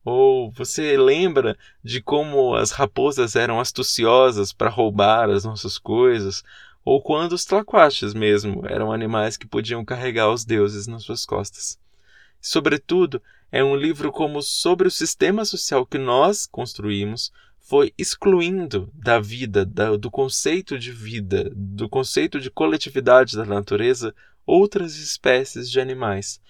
Ou 0.03 0.51
você 0.51 0.98
lembra 0.98 1.58
de 1.84 2.01
como 2.01 2.55
as 2.55 2.72
raposas 2.72 3.36
eram 3.36 3.60
astuciosas 3.60 4.51
para 4.51 4.70
roubar 4.70 5.29
as 5.29 5.46
nossas 5.46 5.77
coisas? 5.77 6.43
Ou 6.84 7.01
quando 7.01 7.34
os 7.34 7.46
tlaquaches 7.46 8.13
mesmo 8.13 8.65
eram 8.65 8.91
animais 8.91 9.38
que 9.38 9.48
podiam 9.48 9.86
carregar 9.86 10.31
os 10.31 10.43
deuses 10.43 10.88
nas 10.88 11.03
suas 11.03 11.25
costas? 11.25 11.77
Sobretudo, 12.41 13.22
é 13.51 13.63
um 13.63 13.75
livro 13.75 14.12
como 14.12 14.41
sobre 14.41 14.88
o 14.88 14.91
sistema 14.91 15.46
social 15.46 15.86
que 15.86 16.00
nós 16.00 16.48
construímos 16.48 17.31
foi 17.60 17.93
excluindo 17.98 18.91
da 18.93 19.20
vida, 19.20 19.65
da, 19.65 19.96
do 19.96 20.10
conceito 20.10 20.77
de 20.79 20.91
vida, 20.91 21.51
do 21.55 21.88
conceito 21.88 22.39
de 22.39 22.50
coletividade 22.50 23.38
da 23.38 23.46
natureza, 23.46 24.13
outras 24.46 24.96
espécies 24.98 25.70
de 25.70 25.79
animais. 25.79 26.41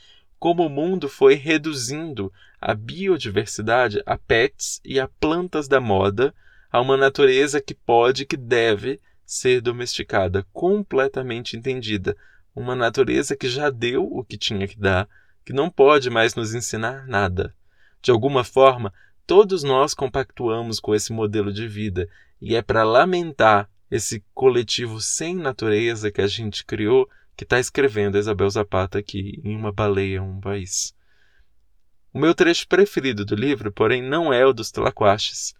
Como 0.41 0.65
o 0.65 0.69
mundo 0.69 1.07
foi 1.07 1.35
reduzindo 1.35 2.33
a 2.59 2.73
biodiversidade 2.73 4.03
a 4.05 4.17
pets 4.17 4.81
e 4.83 4.99
a 4.99 5.07
plantas 5.07 5.69
da 5.69 5.79
moda, 5.79 6.33
a 6.69 6.81
uma 6.81 6.97
natureza 6.97 7.61
que 7.61 7.73
pode, 7.73 8.25
que 8.25 8.35
deve 8.35 8.99
ser 9.25 9.61
domesticada, 9.61 10.45
completamente 10.51 11.55
entendida, 11.55 12.17
uma 12.53 12.75
natureza 12.75 13.37
que 13.37 13.47
já 13.47 13.69
deu 13.69 14.03
o 14.03 14.25
que 14.25 14.37
tinha 14.37 14.67
que 14.67 14.77
dar 14.77 15.07
que 15.45 15.53
não 15.53 15.69
pode 15.69 16.09
mais 16.09 16.35
nos 16.35 16.53
ensinar 16.53 17.07
nada. 17.07 17.55
De 18.01 18.11
alguma 18.11 18.43
forma, 18.43 18.93
Todos 19.31 19.63
nós 19.63 19.93
compactuamos 19.93 20.77
com 20.77 20.93
esse 20.93 21.13
modelo 21.13 21.53
de 21.53 21.65
vida 21.65 22.09
e 22.41 22.53
é 22.53 22.61
para 22.61 22.83
lamentar 22.83 23.69
esse 23.89 24.21
coletivo 24.33 24.99
sem 24.99 25.35
natureza 25.35 26.11
que 26.11 26.21
a 26.21 26.27
gente 26.27 26.65
criou 26.65 27.09
que 27.35 27.43
está 27.43 27.59
escrevendo 27.59 28.17
Isabel 28.17 28.49
Zapata 28.49 28.99
aqui 28.99 29.41
em 29.43 29.55
Uma 29.55 29.71
Baleia, 29.71 30.21
um 30.21 30.39
País. 30.39 30.93
O 32.13 32.19
meu 32.19 32.35
trecho 32.35 32.67
preferido 32.67 33.25
do 33.25 33.35
livro, 33.35 33.71
porém, 33.71 34.01
não 34.01 34.33
é 34.33 34.45
o 34.45 34.53
dos 34.53 34.71
Tlaquaches. 34.71 35.53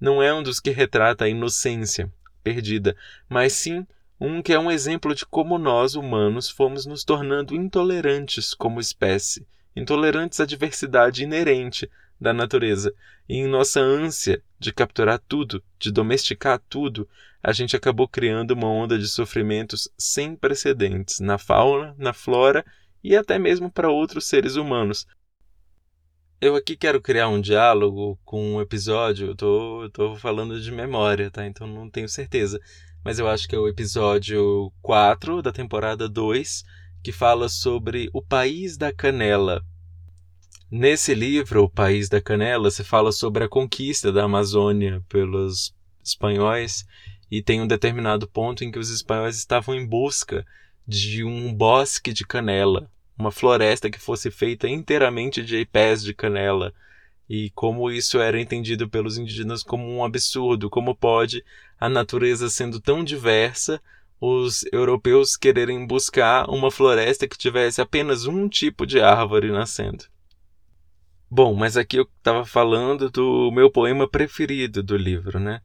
Não 0.00 0.22
é 0.22 0.32
um 0.32 0.42
dos 0.42 0.58
que 0.58 0.70
retrata 0.70 1.24
a 1.24 1.28
inocência 1.28 2.12
perdida, 2.42 2.96
mas 3.28 3.52
sim 3.52 3.86
um 4.18 4.40
que 4.40 4.52
é 4.52 4.58
um 4.58 4.70
exemplo 4.70 5.14
de 5.14 5.26
como 5.26 5.58
nós, 5.58 5.94
humanos, 5.94 6.48
fomos 6.48 6.86
nos 6.86 7.04
tornando 7.04 7.54
intolerantes 7.54 8.54
como 8.54 8.80
espécie, 8.80 9.46
intolerantes 9.74 10.38
à 10.40 10.46
diversidade 10.46 11.22
inerente 11.22 11.90
da 12.22 12.32
natureza. 12.32 12.94
E 13.28 13.36
em 13.36 13.46
nossa 13.46 13.80
ânsia 13.80 14.42
de 14.58 14.72
capturar 14.72 15.20
tudo, 15.28 15.62
de 15.78 15.90
domesticar 15.90 16.60
tudo, 16.68 17.08
a 17.42 17.52
gente 17.52 17.74
acabou 17.76 18.06
criando 18.06 18.52
uma 18.52 18.68
onda 18.68 18.98
de 18.98 19.08
sofrimentos 19.08 19.88
sem 19.98 20.36
precedentes 20.36 21.18
na 21.20 21.36
fauna, 21.36 21.94
na 21.98 22.12
flora 22.12 22.64
e 23.02 23.16
até 23.16 23.38
mesmo 23.38 23.70
para 23.70 23.90
outros 23.90 24.26
seres 24.26 24.54
humanos. 24.54 25.06
Eu 26.40 26.56
aqui 26.56 26.76
quero 26.76 27.00
criar 27.00 27.28
um 27.28 27.40
diálogo 27.40 28.18
com 28.24 28.56
um 28.56 28.60
episódio, 28.60 29.28
eu 29.28 29.36
tô, 29.36 29.90
tô 29.92 30.16
falando 30.16 30.60
de 30.60 30.72
memória, 30.72 31.30
tá? 31.30 31.46
Então 31.46 31.66
não 31.66 31.90
tenho 31.90 32.08
certeza. 32.08 32.60
Mas 33.04 33.18
eu 33.18 33.28
acho 33.28 33.48
que 33.48 33.54
é 33.54 33.58
o 33.58 33.68
episódio 33.68 34.72
4 34.80 35.42
da 35.42 35.52
temporada 35.52 36.08
2, 36.08 36.64
que 37.02 37.10
fala 37.10 37.48
sobre 37.48 38.08
o 38.12 38.22
país 38.22 38.76
da 38.76 38.92
canela. 38.92 39.64
Nesse 40.74 41.14
livro, 41.14 41.64
O 41.64 41.68
País 41.68 42.08
da 42.08 42.18
Canela, 42.18 42.70
se 42.70 42.82
fala 42.82 43.12
sobre 43.12 43.44
a 43.44 43.48
conquista 43.48 44.10
da 44.10 44.24
Amazônia 44.24 45.04
pelos 45.06 45.74
espanhóis 46.02 46.86
e 47.30 47.42
tem 47.42 47.60
um 47.60 47.66
determinado 47.66 48.26
ponto 48.26 48.64
em 48.64 48.72
que 48.72 48.78
os 48.78 48.88
espanhóis 48.88 49.36
estavam 49.36 49.74
em 49.74 49.84
busca 49.84 50.46
de 50.88 51.24
um 51.24 51.52
bosque 51.52 52.10
de 52.10 52.24
canela, 52.26 52.90
uma 53.18 53.30
floresta 53.30 53.90
que 53.90 53.98
fosse 54.00 54.30
feita 54.30 54.66
inteiramente 54.66 55.42
de 55.42 55.62
pés 55.66 56.02
de 56.02 56.14
canela. 56.14 56.72
E 57.28 57.50
como 57.50 57.90
isso 57.90 58.18
era 58.18 58.40
entendido 58.40 58.88
pelos 58.88 59.18
indígenas 59.18 59.62
como 59.62 59.86
um 59.86 60.02
absurdo, 60.02 60.70
como 60.70 60.96
pode 60.96 61.44
a 61.78 61.86
natureza 61.86 62.48
sendo 62.48 62.80
tão 62.80 63.04
diversa, 63.04 63.78
os 64.18 64.64
europeus 64.72 65.36
quererem 65.36 65.86
buscar 65.86 66.48
uma 66.48 66.70
floresta 66.70 67.28
que 67.28 67.36
tivesse 67.36 67.82
apenas 67.82 68.24
um 68.24 68.48
tipo 68.48 68.86
de 68.86 69.02
árvore 69.02 69.52
nascendo. 69.52 70.10
Bom, 71.34 71.54
mas 71.54 71.78
aqui 71.78 71.96
eu 71.96 72.06
estava 72.18 72.44
falando 72.44 73.10
do 73.10 73.50
meu 73.50 73.70
poema 73.70 74.06
preferido 74.06 74.82
do 74.82 74.98
livro, 74.98 75.40
né? 75.40 75.62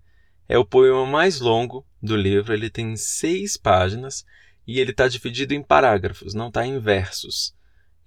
É 0.48 0.58
o 0.58 0.64
poema 0.64 1.06
mais 1.06 1.42
longo 1.42 1.86
do 2.02 2.16
livro, 2.16 2.54
ele 2.54 2.70
tem 2.70 2.96
seis 2.96 3.58
páginas 3.58 4.26
e 4.66 4.80
ele 4.80 4.92
está 4.92 5.10
dividido 5.10 5.54
em 5.54 5.62
parágrafos, 5.62 6.34
não 6.34 6.48
está 6.48 6.66
em 6.66 6.80
versos. 6.80 7.54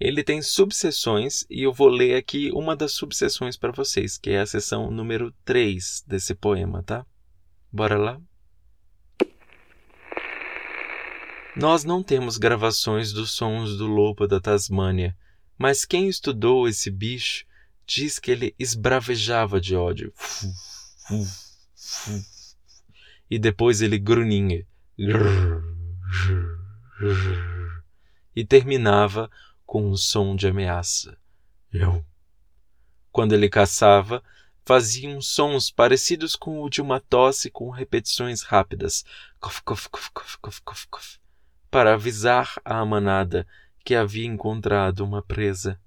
Ele 0.00 0.24
tem 0.24 0.40
subseções 0.40 1.44
e 1.50 1.62
eu 1.64 1.70
vou 1.70 1.88
ler 1.90 2.16
aqui 2.16 2.50
uma 2.54 2.74
das 2.74 2.92
subseções 2.92 3.58
para 3.58 3.72
vocês, 3.72 4.16
que 4.16 4.30
é 4.30 4.40
a 4.40 4.46
seção 4.46 4.90
número 4.90 5.30
3 5.44 6.04
desse 6.06 6.34
poema, 6.34 6.82
tá? 6.82 7.04
Bora 7.70 7.98
lá? 7.98 8.18
Nós 11.54 11.84
não 11.84 12.02
temos 12.02 12.38
gravações 12.38 13.12
dos 13.12 13.32
sons 13.32 13.76
do 13.76 13.86
lobo 13.86 14.26
da 14.26 14.40
Tasmânia, 14.40 15.14
mas 15.58 15.84
quem 15.84 16.08
estudou 16.08 16.66
esse 16.66 16.90
bicho 16.90 17.49
diz 17.90 18.20
que 18.20 18.30
ele 18.30 18.54
esbravejava 18.56 19.60
de 19.60 19.74
ódio. 19.74 20.14
E 23.28 23.36
depois 23.36 23.82
ele 23.82 23.98
grunhinha. 23.98 24.64
E 28.36 28.44
terminava 28.44 29.28
com 29.66 29.90
um 29.90 29.96
som 29.96 30.36
de 30.36 30.46
ameaça. 30.46 31.18
Quando 33.10 33.32
ele 33.32 33.48
caçava, 33.48 34.22
fazia 34.64 35.08
uns 35.08 35.26
sons 35.26 35.68
parecidos 35.68 36.36
com 36.36 36.62
o 36.62 36.70
de 36.70 36.80
uma 36.80 37.00
tosse 37.00 37.50
com 37.50 37.70
repetições 37.70 38.42
rápidas, 38.42 39.04
para 41.68 41.94
avisar 41.94 42.54
à 42.64 42.84
manada 42.84 43.44
que 43.84 43.96
havia 43.96 44.26
encontrado 44.26 45.00
uma 45.00 45.22
presa. 45.22 45.80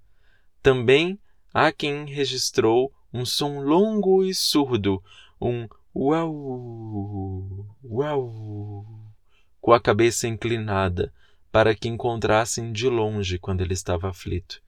Também 0.62 1.18
Há 1.54 1.72
quem 1.72 2.06
registrou 2.06 2.92
um 3.14 3.26
som 3.26 3.60
longo 3.60 4.24
e 4.24 4.34
surdo, 4.34 5.04
um 5.40 5.68
uau, 5.96 7.68
uau, 7.84 9.14
com 9.62 9.72
a 9.72 9.80
cabeça 9.80 10.28
inclinada, 10.28 11.14
para 11.52 11.76
que 11.76 11.88
encontrassem 11.88 12.72
de 12.74 12.90
longe 12.90 13.38
quando 13.38 13.62
ele 13.62 13.76
estava 13.76 14.10
aflito. 14.10 14.64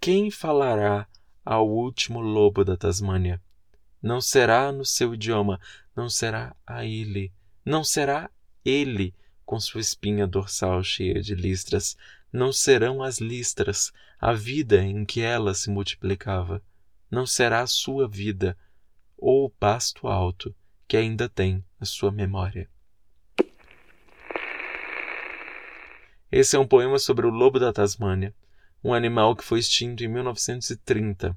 Quem 0.00 0.30
falará 0.30 1.08
ao 1.44 1.68
último 1.68 2.20
lobo 2.20 2.64
da 2.64 2.76
Tasmânia? 2.76 3.42
Não 4.00 4.20
será 4.20 4.70
no 4.70 4.84
seu 4.84 5.14
idioma, 5.14 5.60
não 5.96 6.08
será 6.08 6.54
a 6.64 6.84
ele, 6.84 7.32
não 7.64 7.82
será 7.82 8.30
ele 8.64 9.12
com 9.44 9.58
sua 9.58 9.80
espinha 9.80 10.26
dorsal 10.26 10.84
cheia 10.84 11.20
de 11.20 11.34
listras, 11.34 11.96
não 12.32 12.52
serão 12.52 13.02
as 13.02 13.18
listras, 13.18 13.92
a 14.20 14.32
vida 14.32 14.82
em 14.82 15.04
que 15.04 15.20
ela 15.20 15.54
se 15.54 15.70
multiplicava. 15.70 16.62
Não 17.10 17.26
será 17.26 17.60
a 17.60 17.66
sua 17.66 18.08
vida, 18.08 18.56
ou 19.16 19.46
o 19.46 19.50
pasto 19.50 20.06
alto 20.06 20.54
que 20.86 20.96
ainda 20.96 21.28
tem 21.28 21.64
a 21.80 21.84
sua 21.84 22.10
memória. 22.10 22.68
Esse 26.30 26.56
é 26.56 26.58
um 26.58 26.66
poema 26.66 26.98
sobre 26.98 27.26
o 27.26 27.30
lobo 27.30 27.58
da 27.58 27.72
Tasmânia, 27.72 28.34
um 28.84 28.92
animal 28.92 29.34
que 29.34 29.44
foi 29.44 29.58
extinto 29.58 30.04
em 30.04 30.08
1930. 30.08 31.36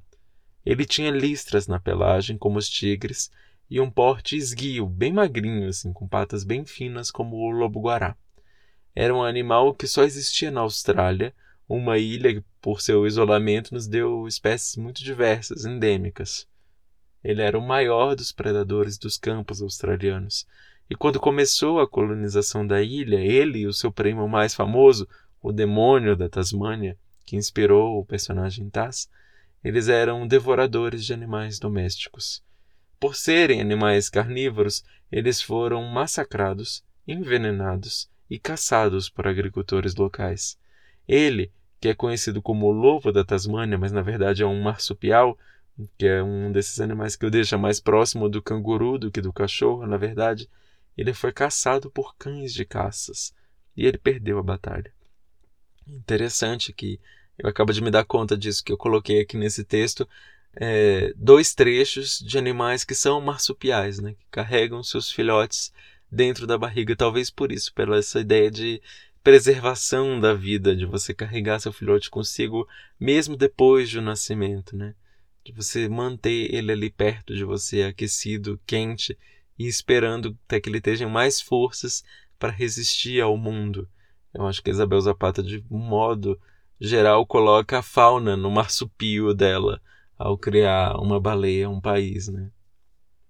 Ele 0.64 0.84
tinha 0.84 1.10
listras 1.10 1.66
na 1.66 1.80
pelagem, 1.80 2.36
como 2.36 2.58
os 2.58 2.68
tigres, 2.68 3.30
e 3.68 3.80
um 3.80 3.90
porte 3.90 4.36
esguio, 4.36 4.86
bem 4.86 5.12
magrinho, 5.12 5.68
assim, 5.68 5.92
com 5.92 6.06
patas 6.06 6.44
bem 6.44 6.64
finas, 6.64 7.10
como 7.10 7.36
o 7.36 7.50
lobo-guará. 7.50 8.16
Era 8.94 9.14
um 9.14 9.22
animal 9.22 9.74
que 9.74 9.86
só 9.86 10.02
existia 10.02 10.50
na 10.50 10.60
Austrália, 10.60 11.34
uma 11.66 11.96
ilha 11.96 12.34
que, 12.34 12.44
por 12.60 12.82
seu 12.82 13.06
isolamento, 13.06 13.72
nos 13.72 13.86
deu 13.86 14.28
espécies 14.28 14.76
muito 14.76 15.02
diversas, 15.02 15.64
endêmicas. 15.64 16.46
Ele 17.24 17.40
era 17.40 17.58
o 17.58 17.66
maior 17.66 18.14
dos 18.14 18.32
predadores 18.32 18.98
dos 18.98 19.16
campos 19.16 19.62
australianos. 19.62 20.46
E 20.90 20.94
quando 20.94 21.18
começou 21.18 21.80
a 21.80 21.88
colonização 21.88 22.66
da 22.66 22.82
ilha, 22.82 23.16
ele 23.16 23.60
e 23.60 23.66
o 23.66 23.72
seu 23.72 23.90
primo 23.90 24.28
mais 24.28 24.54
famoso, 24.54 25.08
o 25.40 25.52
demônio 25.52 26.14
da 26.14 26.28
Tasmânia, 26.28 26.98
que 27.24 27.36
inspirou 27.36 27.98
o 27.98 28.04
personagem 28.04 28.68
Taz, 28.68 29.08
eles 29.64 29.88
eram 29.88 30.26
devoradores 30.26 31.04
de 31.06 31.14
animais 31.14 31.58
domésticos. 31.58 32.42
Por 33.00 33.16
serem 33.16 33.60
animais 33.60 34.10
carnívoros, 34.10 34.84
eles 35.10 35.40
foram 35.40 35.82
massacrados, 35.84 36.84
envenenados 37.08 38.11
e 38.32 38.38
caçados 38.38 39.10
por 39.10 39.28
agricultores 39.28 39.94
locais. 39.94 40.58
Ele, 41.06 41.52
que 41.78 41.88
é 41.88 41.94
conhecido 41.94 42.40
como 42.40 42.64
o 42.64 42.72
lobo 42.72 43.12
da 43.12 43.22
Tasmânia, 43.22 43.76
mas 43.76 43.92
na 43.92 44.00
verdade 44.00 44.42
é 44.42 44.46
um 44.46 44.62
marsupial, 44.62 45.38
que 45.98 46.06
é 46.06 46.22
um 46.22 46.50
desses 46.50 46.80
animais 46.80 47.14
que 47.14 47.26
o 47.26 47.30
deixa 47.30 47.58
mais 47.58 47.78
próximo 47.78 48.30
do 48.30 48.40
canguru 48.40 48.96
do 48.96 49.10
que 49.10 49.20
do 49.20 49.34
cachorro, 49.34 49.86
na 49.86 49.98
verdade, 49.98 50.48
ele 50.96 51.12
foi 51.12 51.30
caçado 51.30 51.90
por 51.90 52.16
cães 52.16 52.54
de 52.54 52.64
caças 52.64 53.34
e 53.76 53.84
ele 53.84 53.98
perdeu 53.98 54.38
a 54.38 54.42
batalha. 54.42 54.90
Interessante 55.86 56.72
que 56.72 56.98
eu 57.36 57.50
acabo 57.50 57.70
de 57.70 57.82
me 57.82 57.90
dar 57.90 58.06
conta 58.06 58.34
disso 58.34 58.64
que 58.64 58.72
eu 58.72 58.78
coloquei 58.78 59.20
aqui 59.20 59.36
nesse 59.36 59.62
texto 59.62 60.08
é, 60.56 61.12
dois 61.16 61.54
trechos 61.54 62.18
de 62.18 62.38
animais 62.38 62.82
que 62.82 62.94
são 62.94 63.20
marsupiais, 63.20 63.98
né, 63.98 64.14
que 64.14 64.26
carregam 64.30 64.82
seus 64.82 65.12
filhotes 65.12 65.70
dentro 66.12 66.46
da 66.46 66.58
barriga. 66.58 66.94
Talvez 66.94 67.30
por 67.30 67.50
isso, 67.50 67.72
pela 67.72 67.96
essa 67.96 68.20
ideia 68.20 68.50
de 68.50 68.82
preservação 69.24 70.20
da 70.20 70.34
vida, 70.34 70.76
de 70.76 70.84
você 70.84 71.14
carregar 71.14 71.60
seu 71.60 71.72
filhote 71.72 72.10
consigo 72.10 72.68
mesmo 73.00 73.36
depois 73.36 73.90
do 73.90 74.02
nascimento, 74.02 74.76
né? 74.76 74.94
De 75.44 75.52
você 75.52 75.88
manter 75.88 76.54
ele 76.54 76.70
ali 76.70 76.90
perto 76.90 77.34
de 77.34 77.44
você, 77.44 77.82
aquecido, 77.82 78.60
quente 78.66 79.16
e 79.58 79.66
esperando 79.66 80.36
até 80.44 80.60
que 80.60 80.68
ele 80.68 80.80
tenha 80.80 81.08
mais 81.08 81.40
forças 81.40 82.04
para 82.38 82.52
resistir 82.52 83.20
ao 83.20 83.36
mundo. 83.36 83.88
Eu 84.34 84.46
acho 84.46 84.62
que 84.62 84.70
a 84.70 84.72
Isabel 84.72 85.00
Zapata, 85.00 85.42
de 85.42 85.64
um 85.70 85.78
modo 85.78 86.38
geral, 86.80 87.24
coloca 87.24 87.78
a 87.78 87.82
fauna 87.82 88.36
no 88.36 88.50
marsupio 88.50 89.32
dela 89.32 89.80
ao 90.18 90.36
criar 90.36 90.96
uma 90.96 91.20
baleia, 91.20 91.68
um 91.68 91.80
país, 91.80 92.28
né? 92.28 92.50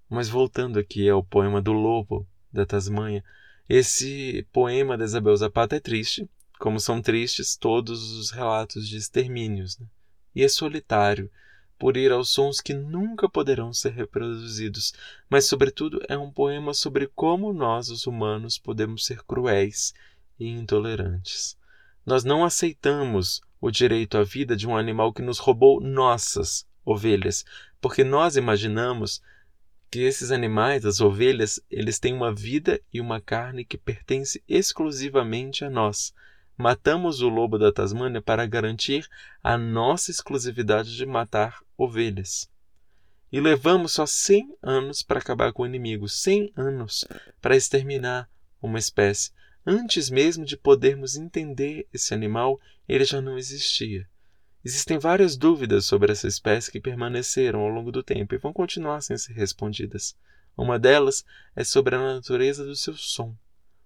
Mas 0.09 0.29
voltando 0.29 0.79
aqui 0.79 1.09
ao 1.09 1.23
poema 1.23 1.61
do 1.61 1.73
lobo, 1.73 2.27
da 2.53 2.67
Tasmanha. 2.67 3.25
Esse 3.69 4.47
poema 4.53 4.97
da 4.97 5.05
Isabel 5.05 5.37
Zapata 5.37 5.77
é 5.77 5.81
triste, 5.81 6.29
como 6.59 6.79
são 6.79 7.01
tristes 7.01 7.57
todos 7.57 8.12
os 8.12 8.31
relatos 8.31 8.88
de 8.88 8.97
extermínios, 8.97 9.79
né? 9.79 9.87
e 10.35 10.43
é 10.43 10.49
solitário, 10.49 11.31
por 11.79 11.97
ir 11.97 12.12
aos 12.12 12.29
sons 12.29 12.61
que 12.61 12.75
nunca 12.75 13.29
poderão 13.29 13.73
ser 13.73 13.93
reproduzidos, 13.93 14.93
mas, 15.29 15.47
sobretudo, 15.47 16.01
é 16.09 16.17
um 16.17 16.31
poema 16.31 16.73
sobre 16.73 17.09
como 17.09 17.53
nós, 17.53 17.88
os 17.88 18.07
humanos, 18.07 18.57
podemos 18.57 19.05
ser 19.05 19.25
cruéis 19.25 19.93
e 20.38 20.47
intolerantes. 20.47 21.57
Nós 22.07 22.23
não 22.23 22.45
aceitamos 22.45 23.41
o 23.61 23.71
direito 23.71 24.17
à 24.17 24.23
vida 24.23 24.55
de 24.55 24.67
um 24.67 24.77
animal 24.77 25.12
que 25.12 25.23
nos 25.23 25.38
roubou 25.38 25.81
nossas 25.81 26.67
ovelhas, 26.85 27.45
porque 27.81 28.05
nós 28.05 28.37
imaginamos 28.37 29.21
que 29.92 30.00
esses 30.00 30.31
animais, 30.31 30.87
as 30.87 31.02
ovelhas, 31.02 31.61
eles 31.70 31.98
têm 31.98 32.14
uma 32.14 32.35
vida 32.35 32.81
e 32.90 32.98
uma 32.98 33.20
carne 33.20 33.62
que 33.62 33.76
pertence 33.76 34.42
exclusivamente 34.48 35.66
a 35.66 35.70
nós. 35.70 36.14
Matamos 36.57 37.20
o 37.20 37.28
lobo 37.28 37.59
da 37.59 37.70
Tasmânia 37.70 38.22
para 38.22 38.46
garantir 38.46 39.07
a 39.42 39.59
nossa 39.59 40.11
exclusividade 40.11 40.96
de 40.96 41.05
matar 41.05 41.62
ovelhas. 41.76 42.50
E 43.31 43.38
levamos 43.38 43.92
só 43.92 44.07
100 44.07 44.57
anos 44.62 45.02
para 45.02 45.18
acabar 45.18 45.52
com 45.52 45.62
o 45.62 45.66
inimigo, 45.66 46.09
100 46.09 46.55
anos 46.57 47.05
para 47.38 47.55
exterminar 47.55 48.31
uma 48.62 48.78
espécie. 48.78 49.31
Antes 49.66 50.09
mesmo 50.09 50.46
de 50.46 50.57
podermos 50.57 51.16
entender 51.16 51.87
esse 51.92 52.14
animal, 52.14 52.59
ele 52.88 53.05
já 53.05 53.20
não 53.20 53.37
existia. 53.37 54.09
Existem 54.64 54.98
várias 54.98 55.37
dúvidas 55.37 55.87
sobre 55.87 56.12
essa 56.12 56.29
espécie 56.29 56.70
que 56.70 56.81
permaneceram 56.81 57.61
ao 57.61 57.68
longo 57.68 57.90
do 57.90 58.03
tempo 58.03 58.35
e 58.35 58.38
vão 58.38 58.53
continuar 58.53 59.01
sem 59.01 59.16
ser 59.18 59.33
respondidas. 59.33 60.16
Uma 60.57 60.79
delas 60.79 61.25
é 61.57 61.64
sobre 61.64 61.96
a 61.96 61.98
natureza 61.98 62.64
do 62.64 62.77
seu 62.77 62.94
som. 62.94 63.35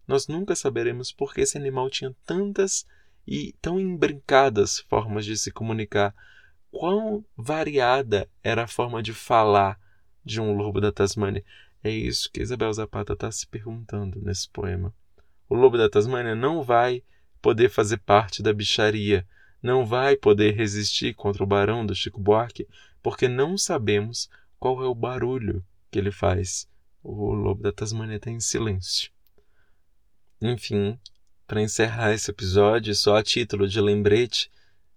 Nós 0.06 0.28
nunca 0.28 0.54
saberemos 0.54 1.10
por 1.10 1.32
que 1.32 1.40
esse 1.40 1.56
animal 1.56 1.88
tinha 1.88 2.14
tantas 2.26 2.86
e 3.26 3.54
tão 3.60 3.80
embrincadas 3.80 4.80
formas 4.80 5.24
de 5.24 5.36
se 5.36 5.50
comunicar. 5.50 6.14
Quão 6.70 7.24
variada 7.36 8.28
era 8.42 8.64
a 8.64 8.68
forma 8.68 9.02
de 9.02 9.14
falar 9.14 9.80
de 10.24 10.40
um 10.40 10.52
lobo 10.52 10.80
da 10.80 10.92
Tasmânia? 10.92 11.42
É 11.82 11.90
isso 11.90 12.30
que 12.30 12.42
Isabel 12.42 12.72
Zapata 12.72 13.14
está 13.14 13.30
se 13.32 13.46
perguntando 13.46 14.20
nesse 14.20 14.48
poema. 14.50 14.94
O 15.48 15.54
lobo 15.54 15.78
da 15.78 15.88
Tasmânia 15.88 16.34
não 16.34 16.62
vai 16.62 17.02
poder 17.40 17.70
fazer 17.70 17.98
parte 17.98 18.42
da 18.42 18.52
bicharia, 18.52 19.26
não 19.66 19.84
vai 19.84 20.16
poder 20.16 20.54
resistir 20.54 21.12
contra 21.12 21.42
o 21.42 21.46
barão 21.46 21.84
do 21.84 21.92
Chico 21.92 22.20
Buarque, 22.20 22.68
porque 23.02 23.26
não 23.26 23.58
sabemos 23.58 24.30
qual 24.60 24.80
é 24.80 24.86
o 24.86 24.94
barulho 24.94 25.60
que 25.90 25.98
ele 25.98 26.12
faz. 26.12 26.68
O 27.02 27.34
lobo 27.34 27.64
da 27.64 27.72
Tasmânia 27.72 28.14
está 28.14 28.30
em 28.30 28.38
silêncio. 28.38 29.10
Enfim, 30.40 30.96
para 31.48 31.60
encerrar 31.60 32.12
esse 32.12 32.30
episódio, 32.30 32.94
só 32.94 33.16
a 33.16 33.24
título 33.24 33.66
de 33.66 33.80
lembrete, 33.80 34.52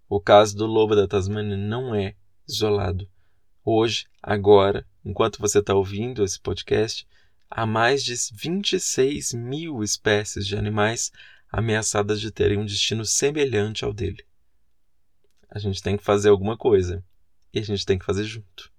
o 0.08 0.20
caso 0.20 0.56
do 0.56 0.66
lobo 0.66 0.94
da 0.94 1.08
Tasmânia 1.08 1.56
não 1.56 1.92
é 1.92 2.14
isolado. 2.48 3.08
Hoje, 3.64 4.06
agora, 4.22 4.86
enquanto 5.04 5.40
você 5.40 5.58
está 5.58 5.74
ouvindo 5.74 6.22
esse 6.22 6.38
podcast, 6.38 7.08
há 7.50 7.66
mais 7.66 8.04
de 8.04 8.14
26 8.34 9.32
mil 9.32 9.82
espécies 9.82 10.46
de 10.46 10.56
animais 10.56 11.10
ameaçadas 11.50 12.20
de 12.20 12.30
terem 12.30 12.56
um 12.56 12.64
destino 12.64 13.04
semelhante 13.04 13.84
ao 13.84 13.92
dele. 13.92 14.29
A 15.50 15.58
gente 15.58 15.82
tem 15.82 15.96
que 15.96 16.04
fazer 16.04 16.28
alguma 16.28 16.56
coisa 16.56 17.02
e 17.52 17.58
a 17.58 17.62
gente 17.62 17.84
tem 17.84 17.98
que 17.98 18.04
fazer 18.04 18.24
junto. 18.24 18.70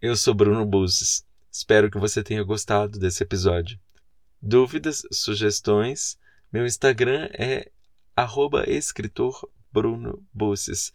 Eu 0.00 0.16
sou 0.16 0.34
Bruno 0.34 0.64
Buzes. 0.64 1.26
Espero 1.50 1.90
que 1.90 1.98
você 1.98 2.22
tenha 2.22 2.42
gostado 2.42 2.98
desse 2.98 3.22
episódio 3.22 3.78
dúvidas, 4.40 5.02
sugestões, 5.10 6.16
meu 6.52 6.64
Instagram 6.64 7.28
é 7.32 7.68
escritorbrunobuces. 8.66 10.92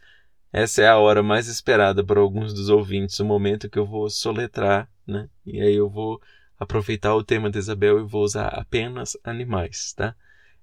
Essa 0.52 0.82
é 0.82 0.88
a 0.88 0.98
hora 0.98 1.22
mais 1.22 1.46
esperada 1.48 2.04
por 2.04 2.18
alguns 2.18 2.52
dos 2.52 2.68
ouvintes, 2.68 3.20
o 3.20 3.24
momento 3.24 3.70
que 3.70 3.78
eu 3.78 3.86
vou 3.86 4.10
soletrar, 4.10 4.90
né? 5.06 5.30
E 5.44 5.60
aí 5.60 5.74
eu 5.74 5.88
vou 5.88 6.20
aproveitar 6.58 7.14
o 7.14 7.22
tema 7.24 7.50
da 7.50 7.58
Isabel 7.58 8.00
e 8.00 8.04
vou 8.04 8.22
usar 8.22 8.48
apenas 8.48 9.16
animais, 9.24 9.94
tá? 9.94 10.14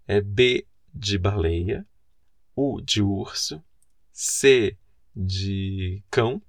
É 0.07 0.21
B 0.21 0.65
de 0.93 1.17
baleia, 1.17 1.83
U 2.55 2.79
de 2.81 3.01
urso, 3.01 3.63
C 4.11 4.77
de 5.15 6.01
cão, 6.09 6.41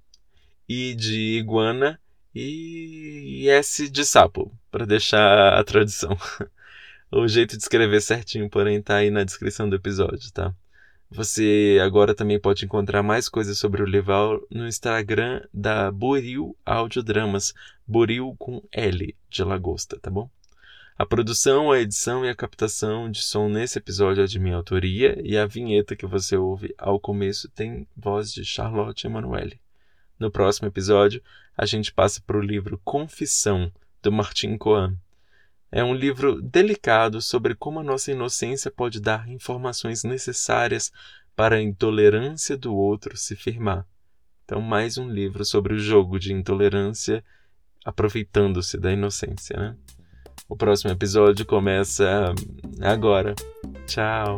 I 0.67 0.95
de 0.95 1.37
iguana 1.37 1.99
e 2.33 3.47
S 3.49 3.89
de 3.89 4.05
sapo, 4.05 4.51
para 4.71 4.85
deixar 4.85 5.53
a 5.53 5.63
tradição. 5.63 6.17
o 7.11 7.27
jeito 7.27 7.55
de 7.55 7.63
escrever 7.63 8.01
certinho, 8.01 8.49
porém, 8.49 8.81
tá 8.81 8.97
aí 8.97 9.09
na 9.11 9.23
descrição 9.23 9.69
do 9.69 9.75
episódio, 9.75 10.31
tá? 10.31 10.53
Você 11.11 11.77
agora 11.83 12.15
também 12.15 12.39
pode 12.39 12.65
encontrar 12.65 13.03
mais 13.03 13.29
coisas 13.29 13.59
sobre 13.59 13.83
o 13.83 13.85
Leval 13.85 14.41
no 14.49 14.67
Instagram 14.67 15.43
da 15.53 15.91
Buril 15.91 16.57
Audiodramas, 16.65 17.53
Buril 17.85 18.35
com 18.39 18.63
L 18.71 19.15
de 19.29 19.43
lagosta, 19.43 19.99
tá 19.99 20.09
bom? 20.09 20.27
A 20.95 21.07
produção, 21.07 21.71
a 21.71 21.79
edição 21.79 22.23
e 22.23 22.29
a 22.29 22.35
captação 22.35 23.09
de 23.09 23.23
som 23.23 23.49
nesse 23.49 23.79
episódio 23.79 24.23
é 24.23 24.27
de 24.27 24.37
minha 24.37 24.55
autoria 24.55 25.19
e 25.23 25.35
a 25.35 25.47
vinheta 25.47 25.95
que 25.95 26.05
você 26.05 26.37
ouve 26.37 26.75
ao 26.77 26.99
começo 26.99 27.49
tem 27.49 27.87
voz 27.97 28.31
de 28.31 28.45
Charlotte 28.45 29.07
Emanuele. 29.07 29.59
No 30.19 30.29
próximo 30.29 30.67
episódio, 30.67 31.19
a 31.57 31.65
gente 31.65 31.91
passa 31.91 32.21
para 32.21 32.37
o 32.37 32.41
livro 32.41 32.79
Confissão, 32.83 33.71
do 34.03 34.11
Martin 34.11 34.55
Coan. 34.55 34.95
É 35.71 35.83
um 35.83 35.95
livro 35.95 36.39
delicado 36.39 37.23
sobre 37.23 37.55
como 37.55 37.79
a 37.79 37.83
nossa 37.83 38.11
inocência 38.11 38.69
pode 38.69 39.01
dar 39.01 39.27
informações 39.27 40.03
necessárias 40.03 40.91
para 41.35 41.55
a 41.55 41.61
intolerância 41.61 42.55
do 42.55 42.75
outro 42.75 43.17
se 43.17 43.35
firmar. 43.35 43.83
Então, 44.45 44.61
mais 44.61 44.99
um 44.99 45.09
livro 45.09 45.43
sobre 45.43 45.73
o 45.73 45.79
jogo 45.79 46.19
de 46.19 46.31
intolerância 46.31 47.25
aproveitando-se 47.83 48.77
da 48.77 48.93
inocência, 48.93 49.57
né? 49.57 49.75
O 50.47 50.55
próximo 50.55 50.91
episódio 50.91 51.45
começa 51.45 52.33
agora. 52.81 53.33
Tchau! 53.87 54.35